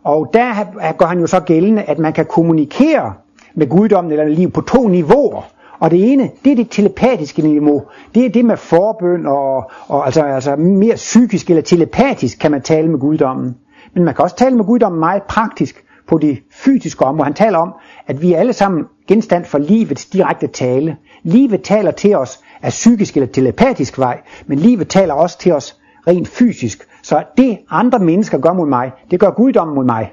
[0.05, 3.13] Og der gør han jo så gældende, at man kan kommunikere
[3.55, 5.43] med guddommen eller liv på to niveauer.
[5.81, 7.83] Og det ene, det er det telepatiske niveau.
[8.15, 12.63] Det er det med forbøn og, og altså, altså mere psykisk eller telepatisk kan man
[12.63, 13.57] tale med guddommen.
[13.95, 17.25] Men man kan også tale med guddommen meget praktisk på det fysiske område.
[17.25, 17.75] Han taler om,
[18.07, 20.97] at vi er alle sammen genstand for livets direkte tale.
[21.23, 25.77] Livet taler til os af psykisk eller telepatisk vej, men livet taler også til os
[26.07, 26.89] rent fysisk.
[27.03, 30.13] Så det andre mennesker gør mod mig, det gør guddommen mod mig.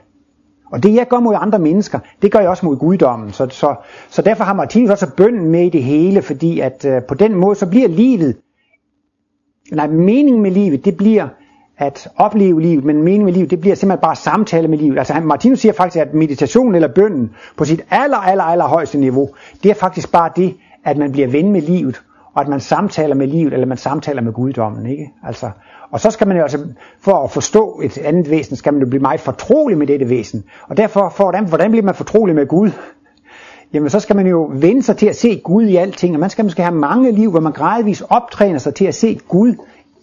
[0.71, 3.31] Og det jeg gør mod andre mennesker, det gør jeg også mod guddommen.
[3.33, 3.75] Så, så,
[4.09, 7.35] så derfor har Martinus også bønden med i det hele, fordi at øh, på den
[7.35, 8.37] måde, så bliver livet,
[9.71, 11.27] nej, meningen med livet, det bliver
[11.77, 14.97] at opleve livet, men meningen med livet, det bliver simpelthen bare samtale med livet.
[14.97, 18.97] Altså han, Martinus siger faktisk, at meditation eller bønden på sit aller, aller, aller højeste
[18.97, 19.29] niveau,
[19.63, 22.01] det er faktisk bare det, at man bliver ven med livet,
[22.33, 24.85] og at man samtaler med livet, eller man samtaler med guddommen.
[24.85, 25.11] Ikke?
[25.23, 25.49] Altså,
[25.95, 26.59] og så skal man jo altså,
[26.99, 30.43] for at forstå et andet væsen, skal man jo blive meget fortrolig med dette væsen.
[30.67, 32.71] Og derfor, for, hvordan, hvordan bliver man fortrolig med Gud?
[33.73, 36.29] Jamen så skal man jo vende sig til at se Gud i alting, og man
[36.29, 39.55] skal måske have mange liv, hvor man gradvist optræner sig til at se Gud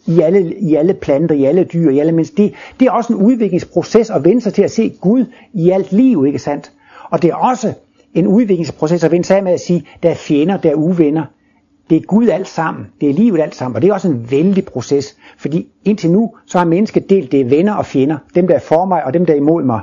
[0.06, 2.36] i alle, i alle planter, i alle dyr, i alle mennesker.
[2.36, 5.92] Det, det er også en udviklingsproces at vende sig til at se Gud i alt
[5.92, 6.72] liv, ikke sandt?
[7.10, 7.72] Og det er også
[8.14, 11.24] en udviklingsproces at vende sig med at sige, der er fjender, der er uvenner.
[11.90, 12.86] Det er Gud alt sammen.
[13.00, 13.76] Det er livet alt sammen.
[13.76, 15.16] Og det er også en vældig proces.
[15.38, 18.18] Fordi indtil nu, så har mennesket delt det venner og fjender.
[18.34, 19.80] Dem, der er for mig, og dem, der er imod mig.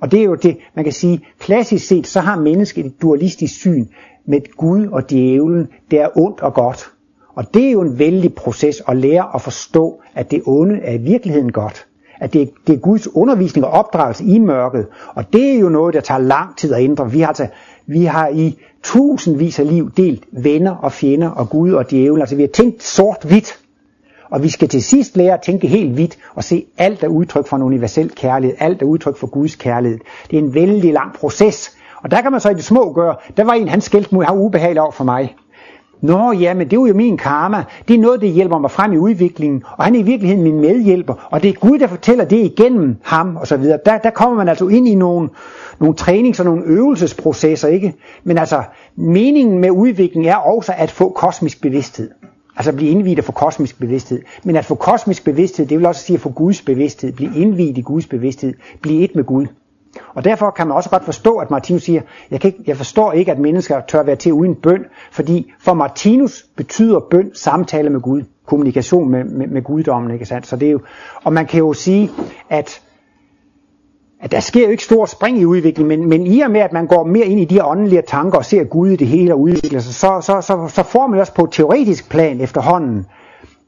[0.00, 3.54] Og det er jo det, man kan sige, klassisk set, så har mennesket et dualistisk
[3.54, 3.86] syn
[4.26, 6.90] med Gud og djævlen, det er ondt og godt.
[7.34, 10.92] Og det er jo en vældig proces at lære at forstå, at det onde er
[10.92, 11.86] i virkeligheden godt.
[12.20, 14.86] At det er, det er Guds undervisning og opdragelse i mørket.
[15.14, 17.10] Og det er jo noget, der tager lang tid at ændre.
[17.10, 17.46] Vi har, altså,
[17.86, 22.20] vi har i tusindvis af liv delt venner og fjender og Gud og djævel.
[22.20, 23.58] Altså vi har tænkt sort-hvidt.
[24.30, 27.46] Og vi skal til sidst lære at tænke helt hvidt og se alt er udtryk
[27.46, 28.56] for en universel kærlighed.
[28.60, 29.98] Alt er udtryk for Guds kærlighed.
[30.30, 31.76] Det er en vældig lang proces.
[32.02, 33.16] Og der kan man så i det små gøre.
[33.36, 35.34] Der var en, han skældte mod, han ubehagelig over for mig.
[36.00, 37.64] Nå ja, men det er jo min karma.
[37.88, 39.64] Det er noget, der hjælper mig frem i udviklingen.
[39.76, 41.28] Og han er i virkeligheden min medhjælper.
[41.30, 43.78] Og det er Gud, der fortæller det igennem ham og så videre.
[43.86, 45.28] Der, der kommer man altså ind i nogle,
[45.80, 47.94] nogle trænings- og nogle øvelsesprocesser, ikke?
[48.24, 48.62] Men altså,
[48.96, 52.10] meningen med udviklingen er også at få kosmisk bevidsthed.
[52.56, 54.22] Altså blive indvidet for kosmisk bevidsthed.
[54.44, 57.12] Men at få kosmisk bevidsthed, det vil også sige at få Guds bevidsthed.
[57.12, 58.54] Blive indvidet i Guds bevidsthed.
[58.82, 59.46] Blive et med Gud.
[60.14, 63.12] Og derfor kan man også godt forstå, at Martinus siger, jeg, kan ikke, jeg forstår
[63.12, 68.00] ikke, at mennesker tør være til uden bøn, fordi for Martinus betyder bøn samtale med
[68.00, 70.46] Gud, kommunikation med, med, med guddommen, ikke sandt?
[70.46, 70.80] Så det er jo,
[71.24, 72.10] og man kan jo sige,
[72.50, 72.80] at,
[74.20, 76.72] at der sker jo ikke stor spring i udviklingen, men, men i og med, at
[76.72, 79.34] man går mere ind i de her åndelige tanker og ser Gud i det hele
[79.34, 83.06] og udvikler sig, så, så, så, så får man også på et teoretisk plan efterhånden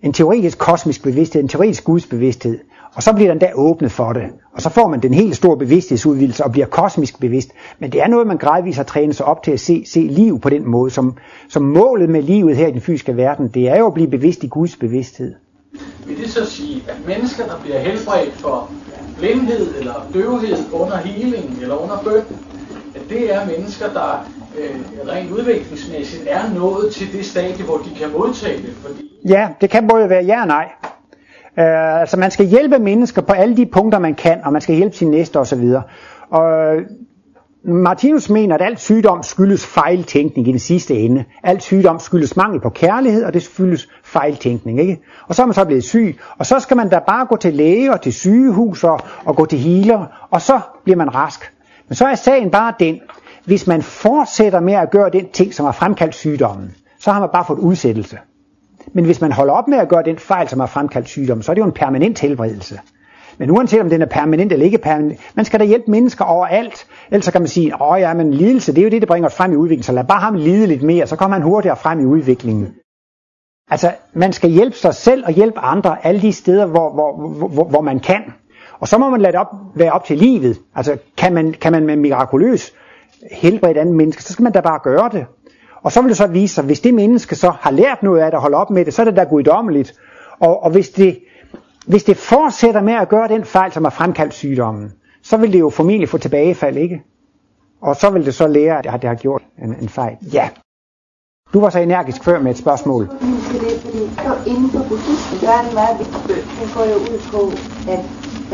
[0.03, 2.59] en teoretisk kosmisk bevidsthed, en teoretisk gudsbevidsthed.
[2.99, 4.23] Og så bliver den der åbnet for det.
[4.53, 7.51] Og så får man den helt store bevidsthedsudvidelse og bliver kosmisk bevidst.
[7.79, 10.41] Men det er noget, man gradvist har trænet sig op til at se, se liv
[10.41, 10.91] på den måde.
[10.91, 11.17] Som,
[11.49, 14.45] som målet med livet her i den fysiske verden, det er jo at blive bevidst
[14.45, 15.35] i Guds bevidsthed.
[16.07, 18.71] Vil det så sige, at mennesker, der bliver helbredt for
[19.19, 22.37] blindhed eller døvhed under healing eller under bøn,
[22.95, 27.91] at det er mennesker, der øh, rent udviklingsmæssigt er nået til det stadie, hvor de
[27.99, 28.73] kan modtage det?
[28.87, 29.11] Fordi...
[29.29, 30.69] Ja, det kan både være ja og nej.
[31.59, 34.75] Øh, altså man skal hjælpe mennesker på alle de punkter, man kan, og man skal
[34.75, 35.75] hjælpe sin næste osv.
[36.31, 36.83] Og øh,
[37.65, 41.25] Martinus mener, at alt sygdom skyldes fejltænkning i den sidste ende.
[41.43, 44.81] Alt sygdom skyldes mangel på kærlighed, og det skyldes fejltænkning.
[44.81, 45.01] Ikke?
[45.27, 47.55] Og så er man så blevet syg, og så skal man da bare gå til
[47.55, 51.53] læge og til sygehus og, og gå til healer, og så bliver man rask.
[51.89, 53.01] Men så er sagen bare den,
[53.45, 57.29] hvis man fortsætter med at gøre den ting, som har fremkaldt sygdommen, så har man
[57.33, 58.19] bare fået udsættelse.
[58.93, 61.53] Men hvis man holder op med at gøre den fejl, som har fremkaldt sygdommen, så
[61.53, 62.81] er det jo en permanent helbredelse.
[63.39, 66.87] Men uanset om den er permanent eller ikke permanent, man skal da hjælpe mennesker overalt.
[67.11, 69.35] Ellers kan man sige, åh ja, men lidelse, det er jo det, der bringer os
[69.35, 72.01] frem i udviklingen, så lad bare ham lide lidt mere, så kommer han hurtigere frem
[72.01, 72.75] i udviklingen.
[73.71, 77.65] Altså, man skal hjælpe sig selv og hjælpe andre alle de steder, hvor, hvor, hvor,
[77.65, 78.23] hvor man kan.
[78.81, 80.59] Og så må man lade det op, være op til livet.
[80.75, 82.73] Altså, kan man, kan man med mirakuløs
[83.31, 85.27] helbrede et andet menneske, så skal man da bare gøre det.
[85.83, 88.31] Og så vil det så vise sig, hvis det menneske så har lært noget af
[88.31, 89.95] det og holder op med det, så er det da guddommeligt.
[90.41, 91.19] Og, og hvis, det,
[91.87, 95.61] hvis det fortsætter med at gøre den fejl, som har fremkaldt sygdommen, så vil det
[95.61, 97.03] jo formentlig få tilbagefald, ikke?
[97.81, 100.17] Og så vil det så lære, at det har gjort en, en fejl.
[100.33, 100.49] Ja.
[101.55, 103.03] Du var så energisk før med et spørgsmål.
[103.03, 103.11] Det,
[103.85, 106.45] fordi inden for buddhismen, der er en meget vigtig bøn.
[106.61, 107.41] Den går jo ud på
[107.95, 108.05] at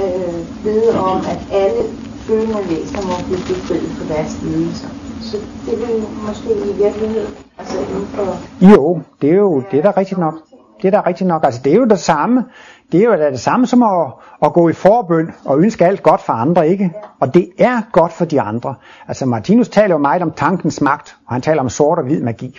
[0.04, 1.82] øh, vide om, at alle
[2.26, 5.03] følende væsener må blive befriet for deres lidelser.
[5.34, 8.36] Så det vil måske i virkeligheden, altså inden for...
[8.72, 10.34] Jo, det er jo det er da rigtigt nok.
[10.82, 11.44] Det er da rigtigt nok.
[11.44, 12.44] Altså det er jo det samme.
[12.92, 14.06] Det er jo da det samme som at,
[14.42, 16.92] at gå i forbøn og ønske alt godt for andre, ikke?
[17.20, 18.74] Og det er godt for de andre.
[19.08, 22.20] Altså Martinus taler jo meget om tankens magt, og han taler om sort og hvid
[22.20, 22.58] magi.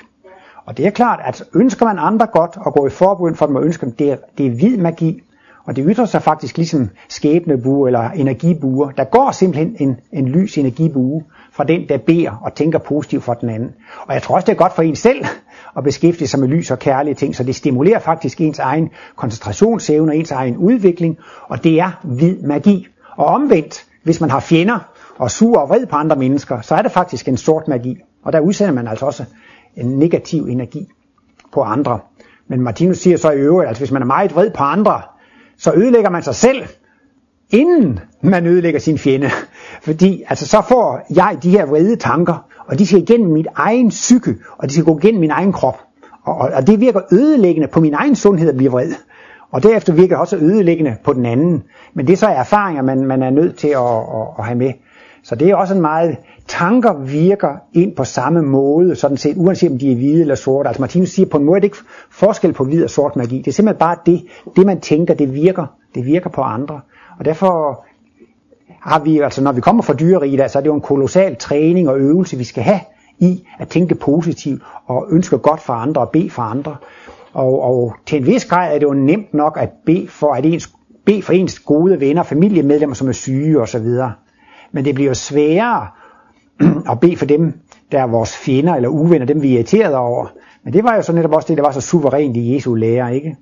[0.66, 3.56] Og det er klart, at ønsker man andre godt og går i forbund for dem
[3.56, 5.22] og ønsker dem, det er, det er hvid magi.
[5.66, 8.92] Og det ytrer sig faktisk ligesom skæbnebue eller energibuer.
[8.92, 11.24] Der går simpelthen en, en lys energibue
[11.56, 13.74] fra den, der beder og tænker positivt for den anden.
[14.08, 15.26] Og jeg tror også, det er godt for en selv
[15.78, 20.12] at beskæftige sig med lys og kærlige ting, så det stimulerer faktisk ens egen koncentrationsevne
[20.12, 22.88] og ens egen udvikling, og det er hvid magi.
[23.18, 24.80] Og omvendt, hvis man har fjender
[25.18, 27.98] og sur og vred på andre mennesker, så er det faktisk en sort magi.
[28.24, 29.26] Og der udsender man altså også
[29.76, 30.88] en negativ energi
[31.54, 32.00] på andre.
[32.48, 35.02] Men Martinus siger så i øvrigt, at hvis man er meget vred på andre,
[35.58, 36.68] så ødelægger man sig selv,
[37.56, 39.30] inden man ødelægger sin fjende.
[39.82, 43.90] Fordi altså, så får jeg de her vrede tanker, og de skal igennem mit egen
[43.90, 45.80] psyke, og de skal gå igennem min egen krop.
[46.24, 48.92] Og, og, og det virker ødelæggende på min egen sundhed at blive vred.
[49.52, 51.64] Og derefter virker det også ødelæggende på den anden.
[51.94, 54.72] Men det er så erfaringer, man, man er nødt til at, at, at have med.
[55.24, 59.72] Så det er også en meget, tanker virker ind på samme måde, sådan set, uanset
[59.72, 60.68] om de er hvide eller sorte.
[60.68, 61.78] Altså Martinus siger på en måde, er det ikke
[62.12, 63.38] forskel på hvid og sort magi.
[63.38, 65.66] Det er simpelthen bare det, det man tænker, det virker.
[65.96, 66.82] Det virker på andre.
[67.20, 67.86] Og derfor
[68.82, 71.90] har vi, altså når vi kommer fra dyreriget, så er det jo en kolossal træning
[71.90, 72.80] og øvelse, vi skal have
[73.20, 76.76] i at tænke positivt og ønske godt for andre og bede for andre.
[77.34, 80.46] Og, og til en vis grad er det jo nemt nok at bede for, at
[80.46, 80.74] ens,
[81.06, 83.88] bede for ens gode venner, familiemedlemmer, som er syge osv.
[84.72, 85.88] Men det bliver jo sværere
[86.92, 87.54] at bede for dem,
[87.92, 90.28] der er vores fjender eller uvenner, dem vi er irriteret over.
[90.64, 93.16] Men det var jo så netop også det, der var så suverænt i Jesu lære,
[93.16, 93.38] ikke?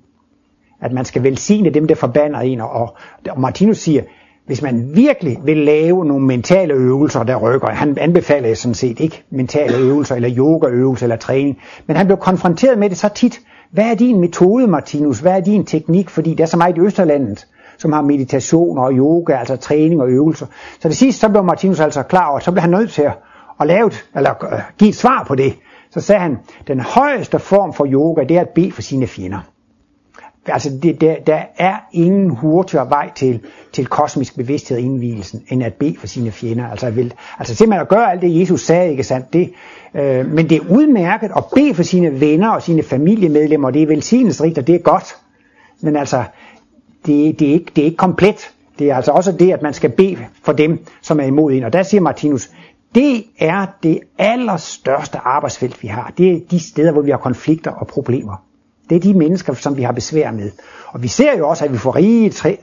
[0.84, 2.60] At man skal velsigne dem, der forbander en.
[2.60, 2.96] Og,
[3.30, 4.02] og Martinus siger,
[4.46, 9.22] hvis man virkelig vil lave nogle mentale øvelser, der rykker, han anbefaler sådan set ikke
[9.30, 13.40] mentale øvelser, eller yogaøvelser, eller træning, men han blev konfronteret med det så tit.
[13.70, 15.20] Hvad er din metode, Martinus?
[15.20, 16.10] Hvad er din teknik?
[16.10, 17.46] Fordi der er så meget i Østerlandet,
[17.78, 20.46] som har meditation og yoga, altså træning og øvelser.
[20.80, 23.18] Så det sidste, så blev Martinus altså klar over, så blev han nødt til at,
[23.60, 25.54] at lave et, eller øh, give et svar på det.
[25.90, 29.38] Så sagde han, den højeste form for yoga, det er at bede for sine fjender.
[30.46, 33.40] Altså det, der, der er ingen hurtigere vej til,
[33.72, 36.68] til kosmisk bevidsthed og indvielsen, end at bede for sine fjender.
[36.68, 39.32] Altså, vil, altså simpelthen at gøre alt det, Jesus sagde, ikke sandt?
[39.32, 39.52] Det,
[39.94, 43.82] øh, men det er udmærket at bede for sine venner og sine familiemedlemmer, og det
[43.82, 45.16] er velsignelsesrigt, og det er godt.
[45.80, 46.24] Men altså,
[47.06, 48.50] det, det, er ikke, det er ikke komplet.
[48.78, 51.64] Det er altså også det, at man skal bede for dem, som er imod en.
[51.64, 52.50] Og der siger Martinus,
[52.94, 56.12] det er det allerstørste arbejdsfelt, vi har.
[56.18, 58.36] Det er de steder, hvor vi har konflikter og problemer.
[58.90, 60.50] Det er de mennesker, som vi har besvær med.
[60.86, 61.96] Og vi ser jo også, at vi får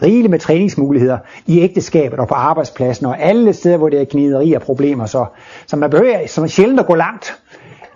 [0.04, 4.54] rigeligt med træningsmuligheder i ægteskabet og på arbejdspladsen og alle steder, hvor det er knideri
[4.54, 5.06] og problemer.
[5.06, 5.26] Så,
[5.68, 7.42] så man behøver som sjældent at gå langt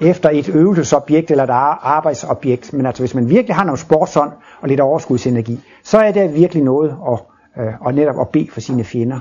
[0.01, 1.49] efter et øvelsesobjekt eller et
[1.81, 2.73] arbejdsobjekt.
[2.73, 6.63] Men altså hvis man virkelig har noget sportsånd og lidt overskudsenergi, så er det virkelig
[6.63, 7.19] noget at,
[7.63, 9.19] øh, at netop at bede for sine fjender.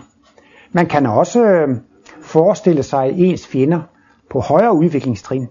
[0.73, 1.69] Man kan også øh,
[2.23, 3.81] forestille sig ens fjender
[4.31, 5.49] på højere udviklingstrin,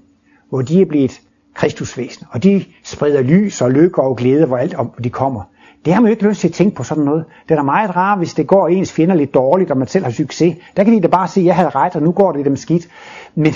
[0.49, 1.21] hvor de er blevet
[1.53, 5.41] kristusvæsen, og de spreder lys og lykke og glæde, hvor alt om de kommer.
[5.85, 7.25] Det har man jo ikke lyst til at tænke på sådan noget.
[7.43, 10.03] Det er da meget rart, hvis det går ens fjender lidt dårligt, og man selv
[10.03, 10.55] har succes.
[10.77, 12.55] Der kan de da bare sige, at jeg havde ret, og nu går det dem
[12.55, 12.87] skidt.
[13.35, 13.53] Men,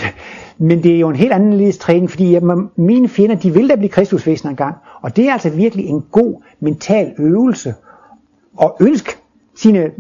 [0.58, 3.76] men det er jo en helt anden træning, fordi jamen, mine fjender, de vil da
[3.76, 4.76] blive kristusvæsen engang.
[5.02, 7.74] Og det er altså virkelig en god mental øvelse
[8.62, 9.16] at ønske
[9.56, 9.92] sine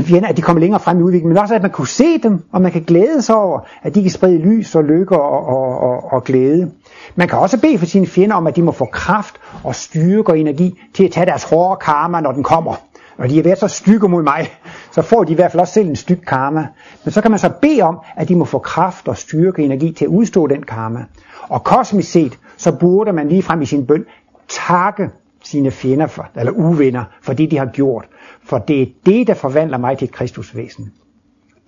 [0.00, 2.44] fjender, at de kommer længere frem i udviklingen, men også at man kunne se dem,
[2.52, 5.78] og man kan glæde sig over, at de kan sprede lys og lykke og, og,
[5.78, 6.70] og, og glæde.
[7.16, 10.32] Man kan også bede for sine fjender om, at de må få kraft og styrke
[10.32, 12.74] og energi til at tage deres hårde karma, når den kommer.
[13.18, 14.50] Og de er været så stykke mod mig,
[14.92, 16.66] så får de i hvert fald også selv en styk karma.
[17.04, 19.64] Men så kan man så bede om, at de må få kraft og styrke og
[19.64, 21.04] energi til at udstå den karma.
[21.48, 24.04] Og kosmisk set, så burde man lige frem i sin bøn
[24.48, 25.10] takke
[25.44, 28.04] sine fjender, for, eller uvenner, for det de har gjort.
[28.44, 30.92] For det er det, der forvandler mig til et kristusvæsen.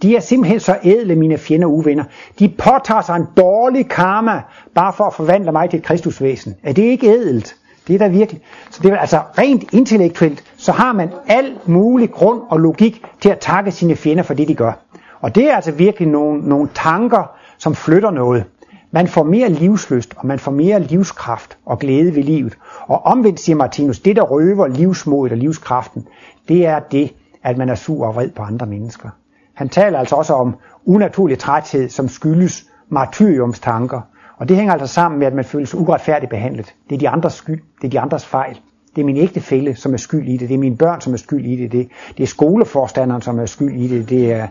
[0.02, 2.04] De er simpelthen så ædle, mine fjender og uvenner.
[2.38, 4.42] De påtager sig en dårlig karma,
[4.74, 6.54] bare for at forvandle mig til et kristusvæsen.
[6.62, 7.56] Er det ikke ædelt?
[7.88, 8.42] Det er der virkelig.
[8.70, 13.28] Så det er altså rent intellektuelt, så har man al mulig grund og logik til
[13.28, 14.72] at takke sine fjender for det, de gør.
[15.20, 18.44] Og det er altså virkelig nogle, nogle tanker, som flytter noget.
[18.90, 22.58] Man får mere livsløst, og man får mere livskraft og glæde ved livet.
[22.86, 26.06] Og omvendt siger Martinus, det der røver livsmodet og livskraften,
[26.48, 29.08] det er det, at man er sur og vred på andre mennesker.
[29.54, 34.00] Han taler altså også om unaturlig træthed, som skyldes martyriumstanker.
[34.36, 36.74] Og det hænger altså sammen med, at man føler sig uretfærdigt behandlet.
[36.88, 37.62] Det er de andres skyld.
[37.80, 38.60] Det er de andres fejl.
[38.96, 40.48] Det er min ægtefælle, som er skyld i det.
[40.48, 41.72] Det er mine børn, som er skyld i det.
[41.72, 44.08] Det, det er skoleforstanderen, som er skyld i det.
[44.08, 44.46] Det er,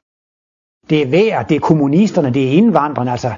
[0.90, 3.12] det er vejr, det er kommunisterne, det er indvandrerne.
[3.12, 3.34] Altså,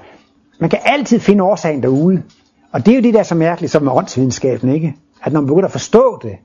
[0.59, 2.23] man kan altid finde årsagen derude.
[2.71, 4.95] Og det er jo det, der er så mærkeligt som med åndsvidenskaben, ikke?
[5.23, 6.37] At når man begynder at forstå det,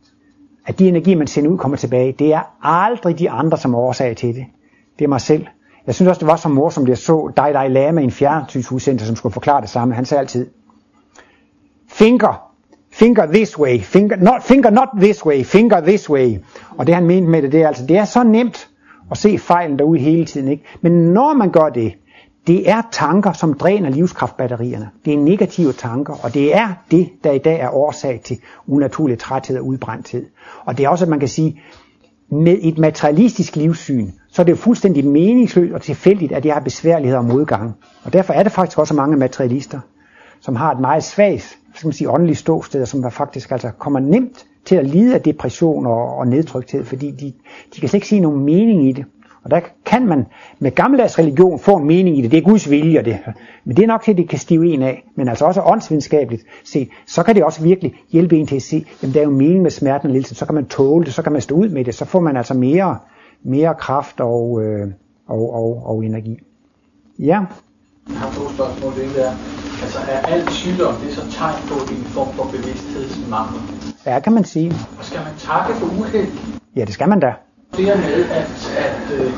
[0.67, 3.79] at de energier, man sender ud, kommer tilbage, det er aldrig de andre, som er
[3.79, 4.47] årsag til det.
[4.99, 5.47] Det er mig selv.
[5.87, 9.07] Jeg synes også, det var så morsomt, at jeg så Dalai Lama i en fjernsynsudsendelse,
[9.07, 9.95] som skulle forklare det samme.
[9.95, 10.47] Han sagde altid,
[11.89, 12.51] finger,
[12.93, 16.39] finger this way, finger not, finger not this way, finger this way.
[16.79, 18.69] Og det han mente med det, det er altså, det er så nemt
[19.11, 20.49] at se fejlen derude hele tiden.
[20.49, 20.65] Ikke?
[20.81, 21.95] Men når man gør det,
[22.47, 24.91] det er tanker, som dræner livskraftbatterierne.
[25.05, 29.18] Det er negative tanker, og det er det, der i dag er årsag til unaturlig
[29.18, 30.26] træthed og udbrændthed.
[30.64, 31.61] Og det er også, at man kan sige,
[32.30, 36.61] med et materialistisk livssyn, så er det jo fuldstændig meningsløst og tilfældigt, at jeg har
[36.61, 37.74] besværligheder og modgang.
[38.05, 39.80] Og derfor er det faktisk også mange materialister,
[40.41, 44.47] som har et meget svagt, skal man sige, åndeligt ståsted, som faktisk altså kommer nemt
[44.64, 47.32] til at lide af depression og, og nedtrykthed, fordi de,
[47.74, 49.05] de kan slet ikke se nogen mening i det.
[49.45, 50.26] Og der kan man
[50.59, 52.30] med gammeldags religion få en mening i det.
[52.30, 53.18] Det er Guds vilje, det.
[53.64, 55.05] Men det er nok til, at det kan stive en af.
[55.14, 58.86] Men altså også åndsvidenskabeligt set, så kan det også virkelig hjælpe en til at se,
[59.03, 60.34] at der er jo mening med smerten og lidelse.
[60.34, 61.95] Så kan man tåle det, så kan man stå ud med det.
[61.95, 62.99] Så får man altså mere,
[63.43, 64.88] mere kraft og, øh,
[65.26, 66.38] og, og, og energi.
[67.18, 67.45] Ja.
[68.09, 68.93] Jeg har to spørgsmål.
[68.95, 69.30] Det er,
[69.82, 73.61] altså er alt sygdom, det er så tegn på en form for bevidsthedsmangel?
[74.07, 74.72] Ja, kan man sige.
[74.99, 76.28] Og skal man takke for uheld?
[76.76, 77.34] Ja, det skal man da
[77.77, 79.33] det her med, at, at, øh,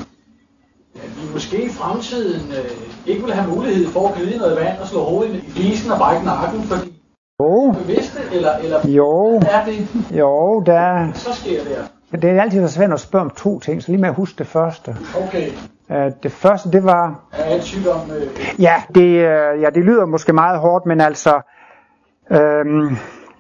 [0.95, 2.71] at vi måske i fremtiden øh,
[3.07, 5.99] ikke vil have mulighed for at glide noget vand og slå hovedet i flisen og
[5.99, 6.93] brække nakken, fordi
[7.41, 7.75] jo.
[7.79, 9.37] bevidste, eller, eller jo.
[9.37, 9.89] er det?
[10.11, 11.13] Jo, der...
[11.15, 11.61] Så sker
[12.13, 14.15] det Det er altid så svært at spørge om to ting, så lige med at
[14.15, 14.97] huske det første.
[15.25, 15.51] Okay.
[16.23, 17.21] Det første, det var...
[17.33, 18.11] Er alt sygdom...
[18.11, 18.61] Øh...
[18.63, 21.41] Ja, det, uh, ja, det lyder måske meget hårdt, men altså...
[22.31, 22.93] Øh,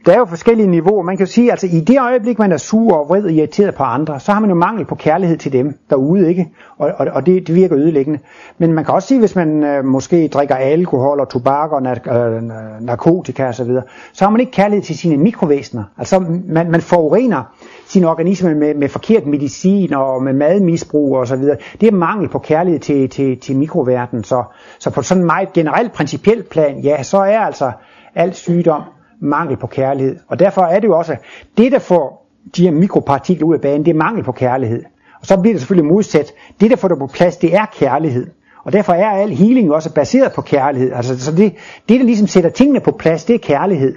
[0.07, 1.03] der er jo forskellige niveauer.
[1.03, 3.74] Man kan jo sige, altså i det øjeblik, man er sur og vred og irriteret
[3.74, 6.48] på andre, så har man jo mangel på kærlighed til dem derude, ikke?
[6.78, 8.18] Og, og, og det, det virker ødelæggende.
[8.59, 12.12] Men man kan også sige, hvis man øh, måske drikker alkohol og tobak og nar-
[12.14, 12.42] øh,
[12.80, 13.82] narkotika osv., så,
[14.12, 15.84] så har man ikke kærlighed til sine mikrovæsener.
[15.98, 17.42] Altså man, man forurener
[17.86, 21.57] sin organisme med, med forkert medicin og med madmisbrug og så videre.
[21.80, 24.24] Det er mangel på kærlighed til, til, til mikroverdenen.
[24.24, 24.42] Så,
[24.78, 27.72] så på sådan en meget generelt principielt plan, ja, så er altså
[28.14, 28.82] al sygdom
[29.23, 30.16] mangel på kærlighed.
[30.29, 31.16] Og derfor er det jo også,
[31.59, 34.83] det der får de her mikropartikler ud af banen, det er mangel på kærlighed.
[35.20, 36.33] Og så bliver det selvfølgelig modsat.
[36.61, 38.27] Det der får det på plads, det er kærlighed.
[38.64, 40.93] Og derfor er al healing også baseret på kærlighed.
[40.93, 41.55] Altså, så det,
[41.89, 43.97] det, der ligesom sætter tingene på plads, det er kærlighed.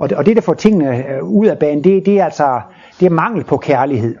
[0.00, 2.60] Og det, og det der får tingene øh, ud af banen, det, det er altså
[3.00, 4.16] det er mangel på kærlighed.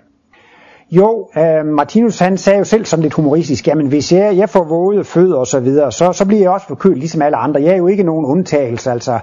[0.90, 4.64] Jo, øh, Martinus han sagde jo selv sådan lidt humoristisk, jamen hvis jeg, jeg får
[4.64, 7.62] våde fødder og så videre, så, så bliver jeg også forkølet ligesom alle andre.
[7.62, 9.18] Jeg er jo ikke nogen undtagelse, altså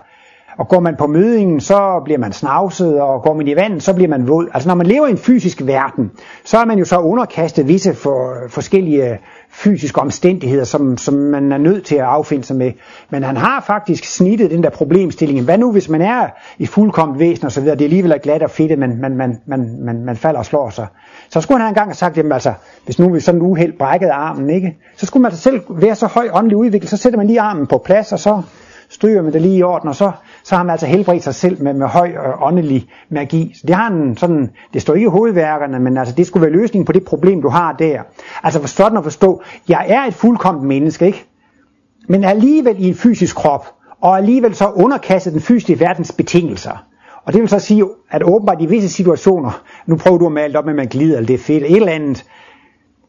[0.60, 3.94] og går man på mødingen, så bliver man snavset, og går man i vand, så
[3.94, 4.48] bliver man våd.
[4.54, 6.12] Altså når man lever i en fysisk verden,
[6.46, 11.58] så er man jo så underkastet visse for, forskellige fysiske omstændigheder, som, som man er
[11.58, 12.72] nødt til at affinde sig med.
[13.10, 15.46] Men han har faktisk snittet den der problemstilling.
[15.46, 18.44] Hvad nu, hvis man er i fuldkommen væsen og så videre, det er alligevel glat
[18.44, 20.88] og fedt, men man, man, man, man, man falder og slår sig.
[21.30, 22.54] Så skulle han engang have sagt, jamen altså,
[22.86, 24.78] hvis nu vi sådan en uheld brækkede armen, ikke?
[24.98, 27.68] så skulle man altså selv være så høj åndelig udviklet, så sætter man lige armen
[27.68, 28.42] på plads, og så
[28.90, 30.12] stryger man det lige i orden, og så,
[30.50, 33.52] så har man altså helbredt sig selv med, med høj og åndelig magi.
[33.56, 36.52] Så det har en sådan, det står ikke i hovedværkerne, men altså det skulle være
[36.52, 38.02] løsningen på det problem, du har der.
[38.44, 41.26] Altså for sådan at forstå, jeg er et fuldkomment menneske, ikke?
[42.08, 43.68] Men alligevel i en fysisk krop,
[44.02, 46.86] og alligevel så underkastet den fysiske verdens betingelser.
[47.26, 50.60] Og det vil så sige, at åbenbart i visse situationer, nu prøver du at male
[50.60, 52.26] op med, at man glider, eller det er fedt, et eller andet,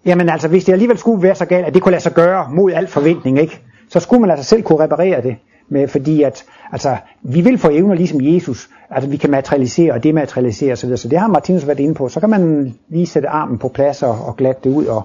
[0.06, 2.48] jamen altså, hvis det alligevel skulle være så galt, at det kunne lade sig gøre
[2.52, 3.60] mod al forventning, ikke?
[3.88, 5.36] så skulle man altså selv kunne reparere det
[5.68, 10.04] med, fordi at altså, vi vil få evner ligesom Jesus, altså vi kan materialisere og
[10.04, 12.08] dematerialisere osv., så det har Martinus været inde på.
[12.08, 15.02] Så kan man lige sætte armen på plads og, og glatte det ud og,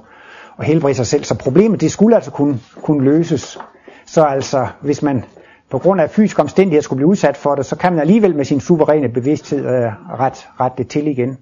[0.57, 1.23] og helbrede sig selv.
[1.23, 3.59] Så problemet, det skulle altså kunne, kunne løses.
[4.05, 5.23] Så altså, hvis man
[5.69, 8.45] på grund af fysisk omstændighed skulle blive udsat for det, så kan man alligevel med
[8.45, 11.37] sin suveræne bevidsthed øh, ret, ret det til igen.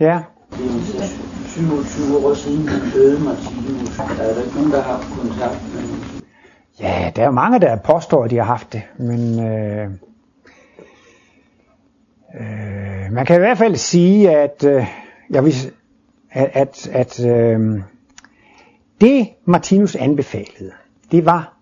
[0.00, 0.20] Ja?
[1.46, 3.96] 27 år siden, han døde Martinus.
[3.96, 5.95] Der er der ikke nogen, der har haft kontakt med
[6.80, 9.90] Ja, der er mange, der påstår, at de har haft det, men øh,
[12.40, 14.86] øh man kan i hvert fald sige, at, øh,
[15.30, 15.54] jeg vil,
[16.30, 17.82] at, at, at øh,
[19.00, 20.72] det Martinus anbefalede,
[21.12, 21.56] det var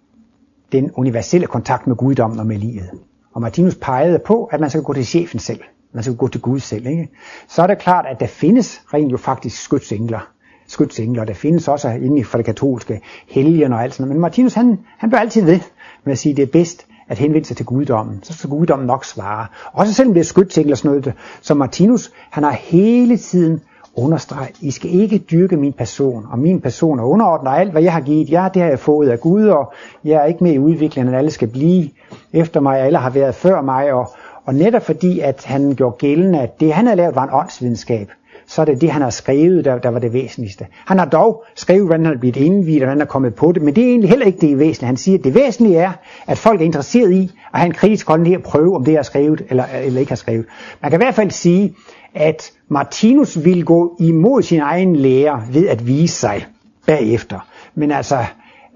[0.73, 2.91] den universelle kontakt med guddommen og med livet.
[3.33, 5.61] Og Martinus pegede på, at man skal gå til chefen selv.
[5.93, 6.87] Man skal gå til Gud selv.
[6.87, 7.09] Ikke?
[7.49, 10.34] Så er det klart, at der findes rent jo faktisk skytsengler.
[10.67, 11.25] Skytsengler.
[11.25, 14.17] Der findes også inde for det katolske helgen og alt sådan noget.
[14.17, 15.61] Men Martinus, han, han blev altid ved
[16.05, 18.21] med at sige, at det er bedst at henvende sig til guddommen.
[18.23, 19.47] Så skal guddommen nok svare.
[19.73, 21.15] Også selvom det er skytsengler og sådan noget.
[21.41, 23.61] Så Martinus, han har hele tiden
[23.97, 27.93] understreget, I skal ikke dyrke min person, og min person er underordnet alt, hvad jeg
[27.93, 29.73] har givet jer, det har jeg fået af Gud, og
[30.05, 31.91] jeg er ikke med i udviklingen, at alle skal blive
[32.33, 34.11] efter mig, alle har været før mig, og,
[34.45, 38.11] og netop fordi, at han gjorde gældende, at det han havde lavet var en åndsvidenskab,
[38.47, 40.67] så er det det, han har skrevet, der, der var det væsentligste.
[40.87, 43.53] Han har dog skrevet, hvordan han er blevet indvidet, og hvordan han er kommet på
[43.53, 44.87] det, men det er egentlig heller ikke det væsentlige.
[44.87, 45.93] Han siger, at det væsentlige er,
[46.27, 49.03] at folk er interesseret i at have en kritisk holdning at prøve, om det er
[49.03, 50.47] skrevet eller, eller ikke har skrevet.
[50.83, 51.75] Man kan i hvert fald sige,
[52.15, 56.47] at Martinus ville gå imod sin egen lære ved at vise sig
[56.87, 57.49] bagefter.
[57.75, 58.19] Men altså,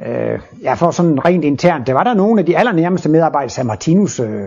[0.07, 3.67] øh, ja, for sådan rent internt, det var der nogle af de allernærmeste medarbejdere, sagde
[3.67, 4.43] Martinus, øh,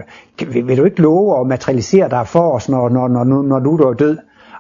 [0.48, 3.60] vil, vil du ikke love at materialisere dig for os, når, når, når, når, når
[3.60, 4.18] du er død?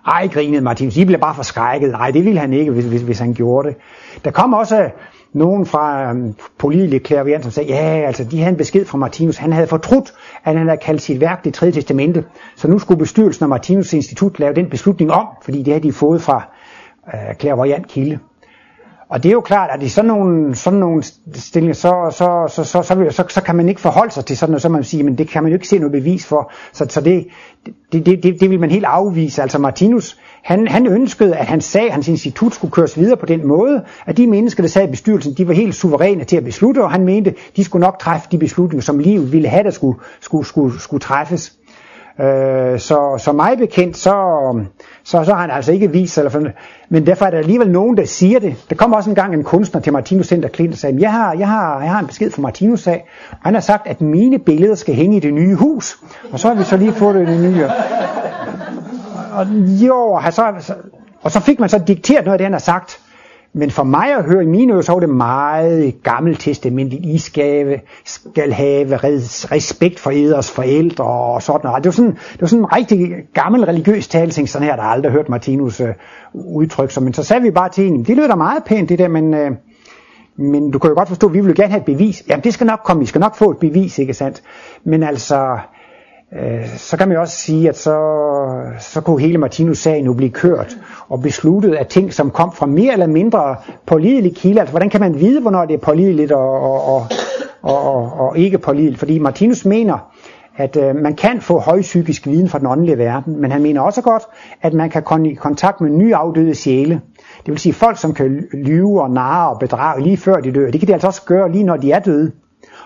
[0.07, 1.91] Ej, grinede Martinus, I blev bare forskrækket.
[1.91, 3.77] Nej, det ville han ikke, hvis, hvis, hvis han gjorde det.
[4.25, 4.89] Der kom også øh,
[5.33, 8.97] nogen fra øh, um, pålidelig klaviant, som sagde, ja, altså de havde en besked fra
[8.97, 9.37] Martinus.
[9.37, 12.25] Han havde fortrudt, at han havde kaldt sit værk det tredje testamente.
[12.55, 15.93] Så nu skulle bestyrelsen og Martinus Institut lave den beslutning om, fordi det havde de
[15.93, 16.43] fået fra
[17.13, 18.19] øh, uh, klaviant kilde.
[19.11, 21.03] Og det er jo klart, at i sådan nogle, sådan nogle
[21.33, 24.51] stillinger, så, så, så, så, så, så, så kan man ikke forholde sig til sådan
[24.51, 26.51] noget, så man siger, men det kan man jo ikke se noget bevis for.
[26.73, 27.27] Så, så det,
[27.65, 29.41] det, det, det, det vil man helt afvise.
[29.41, 33.47] Altså Martinus, han, han ønskede, at hans sag, hans institut skulle køres videre på den
[33.47, 36.83] måde, at de mennesker, der sad i bestyrelsen, de var helt suveræne til at beslutte,
[36.83, 39.99] og han mente, de skulle nok træffe de beslutninger, som livet ville have, der skulle,
[40.21, 41.53] skulle, skulle, skulle træffes.
[42.19, 44.13] Øh, så, så mig bekendt, så,
[45.03, 46.51] så, så har han altså ikke vist eller
[46.89, 48.55] men derfor er der alligevel nogen, der siger det.
[48.69, 51.47] Der kom også engang en kunstner til Martinus Center Klint og sagde, jeg har, jeg,
[51.47, 54.75] har, jeg har en besked fra Martinus sag, og han har sagt, at mine billeder
[54.75, 55.97] skal hænge i det nye hus.
[56.31, 57.65] Og så har vi så lige fået det, det nye.
[59.33, 59.47] Og
[59.87, 60.73] jo, så,
[61.21, 62.99] og så fik man så dikteret noget af det, han har sagt.
[63.53, 67.05] Men for mig at høre i mine ører, så var det meget gammeltestamentligt.
[67.05, 71.83] I skal, skal have respekt for eders forældre og sådan noget.
[71.83, 74.89] Det var sådan, det var sådan en rigtig gammel religiøs talsing, sådan her, der har
[74.89, 75.93] aldrig hørt Martinus øh,
[76.33, 77.03] udtryk sig.
[77.03, 79.33] Men så sagde vi bare til hende, det lyder da meget pænt det der, men,
[79.33, 79.51] øh,
[80.37, 82.23] men du kan jo godt forstå, at vi vil gerne have et bevis.
[82.29, 84.41] Jamen det skal nok komme, vi skal nok få et bevis, ikke sandt?
[84.83, 85.57] Men altså,
[86.39, 87.97] øh, så kan man også sige, at så,
[88.79, 90.77] så kunne hele Martinus-sagen nu blive kørt
[91.09, 93.55] og besluttet af ting, som kom fra mere eller mindre
[93.85, 94.61] pålidelige kilder.
[94.61, 97.07] Altså, hvordan kan man vide, hvornår det er pålideligt og, og, og,
[97.61, 98.99] og, og, ikke pålideligt?
[98.99, 100.11] Fordi Martinus mener,
[100.57, 103.81] at øh, man kan få høj psykisk viden fra den åndelige verden, men han mener
[103.81, 104.23] også godt,
[104.61, 107.01] at man kan komme i kontakt med nye afdøde sjæle.
[107.45, 110.71] Det vil sige folk, som kan lyve og narre og bedrage lige før de dør.
[110.71, 112.31] Det kan de altså også gøre lige når de er døde.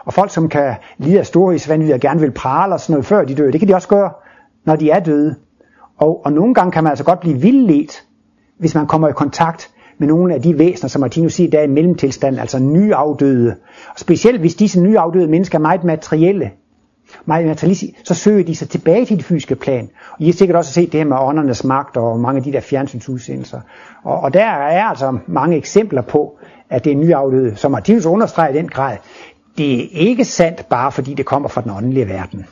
[0.05, 3.25] Og folk, som kan lide af storhedsvandvid og gerne vil prale og sådan noget før
[3.25, 4.11] de dør, det kan de også gøre,
[4.65, 5.35] når de er døde.
[5.97, 8.03] Og, og nogle gange kan man altså godt blive vildledt,
[8.57, 11.63] hvis man kommer i kontakt med nogle af de væsener, som Martinus siger, der er
[11.63, 13.55] i mellemtilstand, altså nyafdøde.
[13.89, 16.51] Og specielt hvis disse nyafdøde mennesker er meget materielle,
[17.25, 19.89] meget materialistiske, så søger de sig tilbage til det fysiske plan.
[20.11, 22.51] Og I har sikkert også set det her med åndernes magt og mange af de
[22.51, 23.61] der fjernsynsudsendelser.
[24.03, 26.37] Og, og der er altså mange eksempler på,
[26.69, 28.97] at det er nyafdøde, som Martinus understreger i den grad
[29.57, 32.45] det er ikke sandt bare fordi det kommer fra den åndelige verden.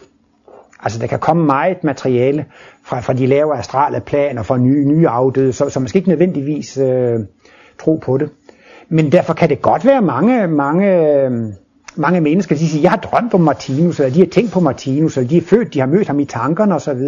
[0.84, 2.46] Altså der kan komme meget materiale
[2.84, 6.10] fra, fra de lavere astrale planer, fra nye, nye afdøde, så, så man skal ikke
[6.10, 7.20] nødvendigvis øh,
[7.80, 8.30] tro på det.
[8.90, 11.32] Men derfor kan det godt være mange, mange, øh,
[11.96, 15.18] mange mennesker, de siger, jeg har drømt om Martinus, eller de har tænkt på Martinus,
[15.18, 17.02] eller de er født, de har mødt ham i tankerne osv.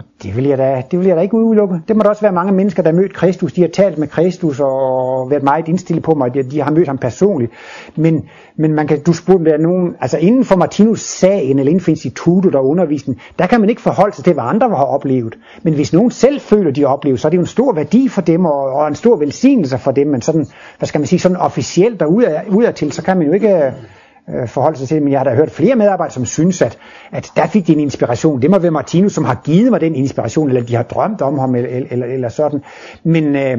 [0.00, 1.80] Og det vil, jeg da, det vil jeg da ikke udelukke.
[1.88, 3.52] Det må der også være mange mennesker, der har mødt Kristus.
[3.52, 6.34] De har talt med Kristus og været meget indstillet på mig.
[6.34, 7.52] De, de har mødt ham personligt.
[7.96, 11.70] Men, men man kan, du spurgte, der er nogen, altså inden for Martinus sagen, eller
[11.70, 14.84] inden for instituttet og undervisningen, der kan man ikke forholde sig til, hvad andre har
[14.84, 15.38] oplevet.
[15.62, 18.08] Men hvis nogen selv føler, de har oplevet, så er det jo en stor værdi
[18.08, 20.06] for dem, og, og en stor velsignelse for dem.
[20.06, 20.46] Men sådan,
[20.78, 22.12] hvad skal man sige, sådan officielt og
[22.48, 23.72] udadtil, så kan man jo ikke
[24.28, 26.78] øh, forholde sig til, men jeg har da hørt flere medarbejdere, som synes, at,
[27.12, 28.42] at der fik de en inspiration.
[28.42, 31.38] Det må være Martinus, som har givet mig den inspiration, eller de har drømt om
[31.38, 32.62] ham, eller, eller, eller sådan.
[33.04, 33.58] Men øh,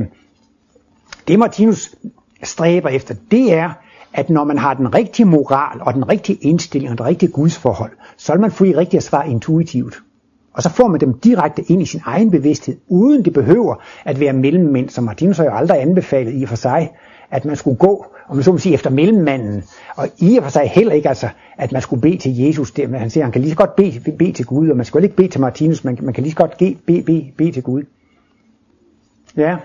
[1.28, 1.96] det Martinus
[2.44, 3.70] stræber efter, det er,
[4.14, 7.92] at når man har den rigtige moral, og den rigtige indstilling, og det rigtige gudsforhold,
[8.18, 9.96] så vil man få de rigtige svar intuitivt.
[10.54, 14.20] Og så får man dem direkte ind i sin egen bevidsthed, uden det behøver at
[14.20, 16.92] være mellemmænd, som Martinus har jo aldrig anbefalet i og for sig,
[17.32, 19.64] at man skulle gå, om man så må sige, efter mellemmanden.
[19.96, 22.72] Og i og for sig heller ikke, altså, at man skulle bede til Jesus.
[22.72, 25.04] Det, han siger, han kan lige så godt bede, bede til Gud, og man skal
[25.04, 27.64] ikke bede til Martinus, man, man kan lige så godt bede, bede, bede, bede til
[27.64, 27.84] Gud.
[29.38, 29.58] Ja.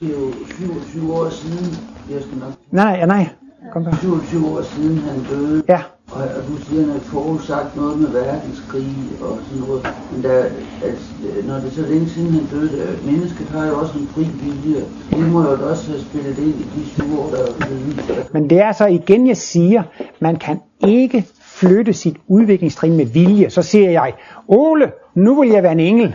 [0.00, 1.76] Det er jo 27 år siden,
[2.10, 2.52] jeg skal nok.
[2.70, 3.28] Nej, nej.
[3.72, 3.96] Kom der.
[3.96, 5.62] 27 år siden han døde.
[5.68, 5.82] Ja.
[6.10, 9.94] Og, og du siger, at han sagt noget med verdenskrig og sådan noget.
[10.12, 10.44] Men der,
[10.84, 11.04] altså,
[11.44, 14.84] når det så længe siden han døde, der, mennesket har jo også en fri vilje.
[15.10, 18.60] Det må jo også have spillet ind i de syv år, der er Men det
[18.60, 19.82] er så igen, jeg siger,
[20.20, 23.50] man kan ikke flytte sit udviklingstrin med vilje.
[23.50, 24.14] Så siger jeg,
[24.48, 26.14] Ole, nu vil jeg være en engel.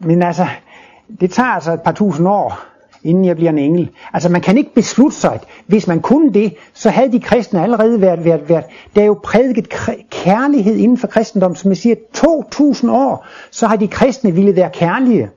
[0.00, 0.46] Men altså,
[1.20, 2.75] det tager altså et par tusind år
[3.06, 3.90] inden jeg bliver en engel.
[4.12, 5.40] Altså man kan ikke beslutte sig.
[5.66, 9.18] Hvis man kunne det, så havde de kristne allerede været, været, været der er jo
[9.22, 9.68] prædiket
[10.10, 14.70] kærlighed inden for kristendom, som jeg siger, 2000 år, så har de kristne ville være
[14.70, 15.30] kærlige.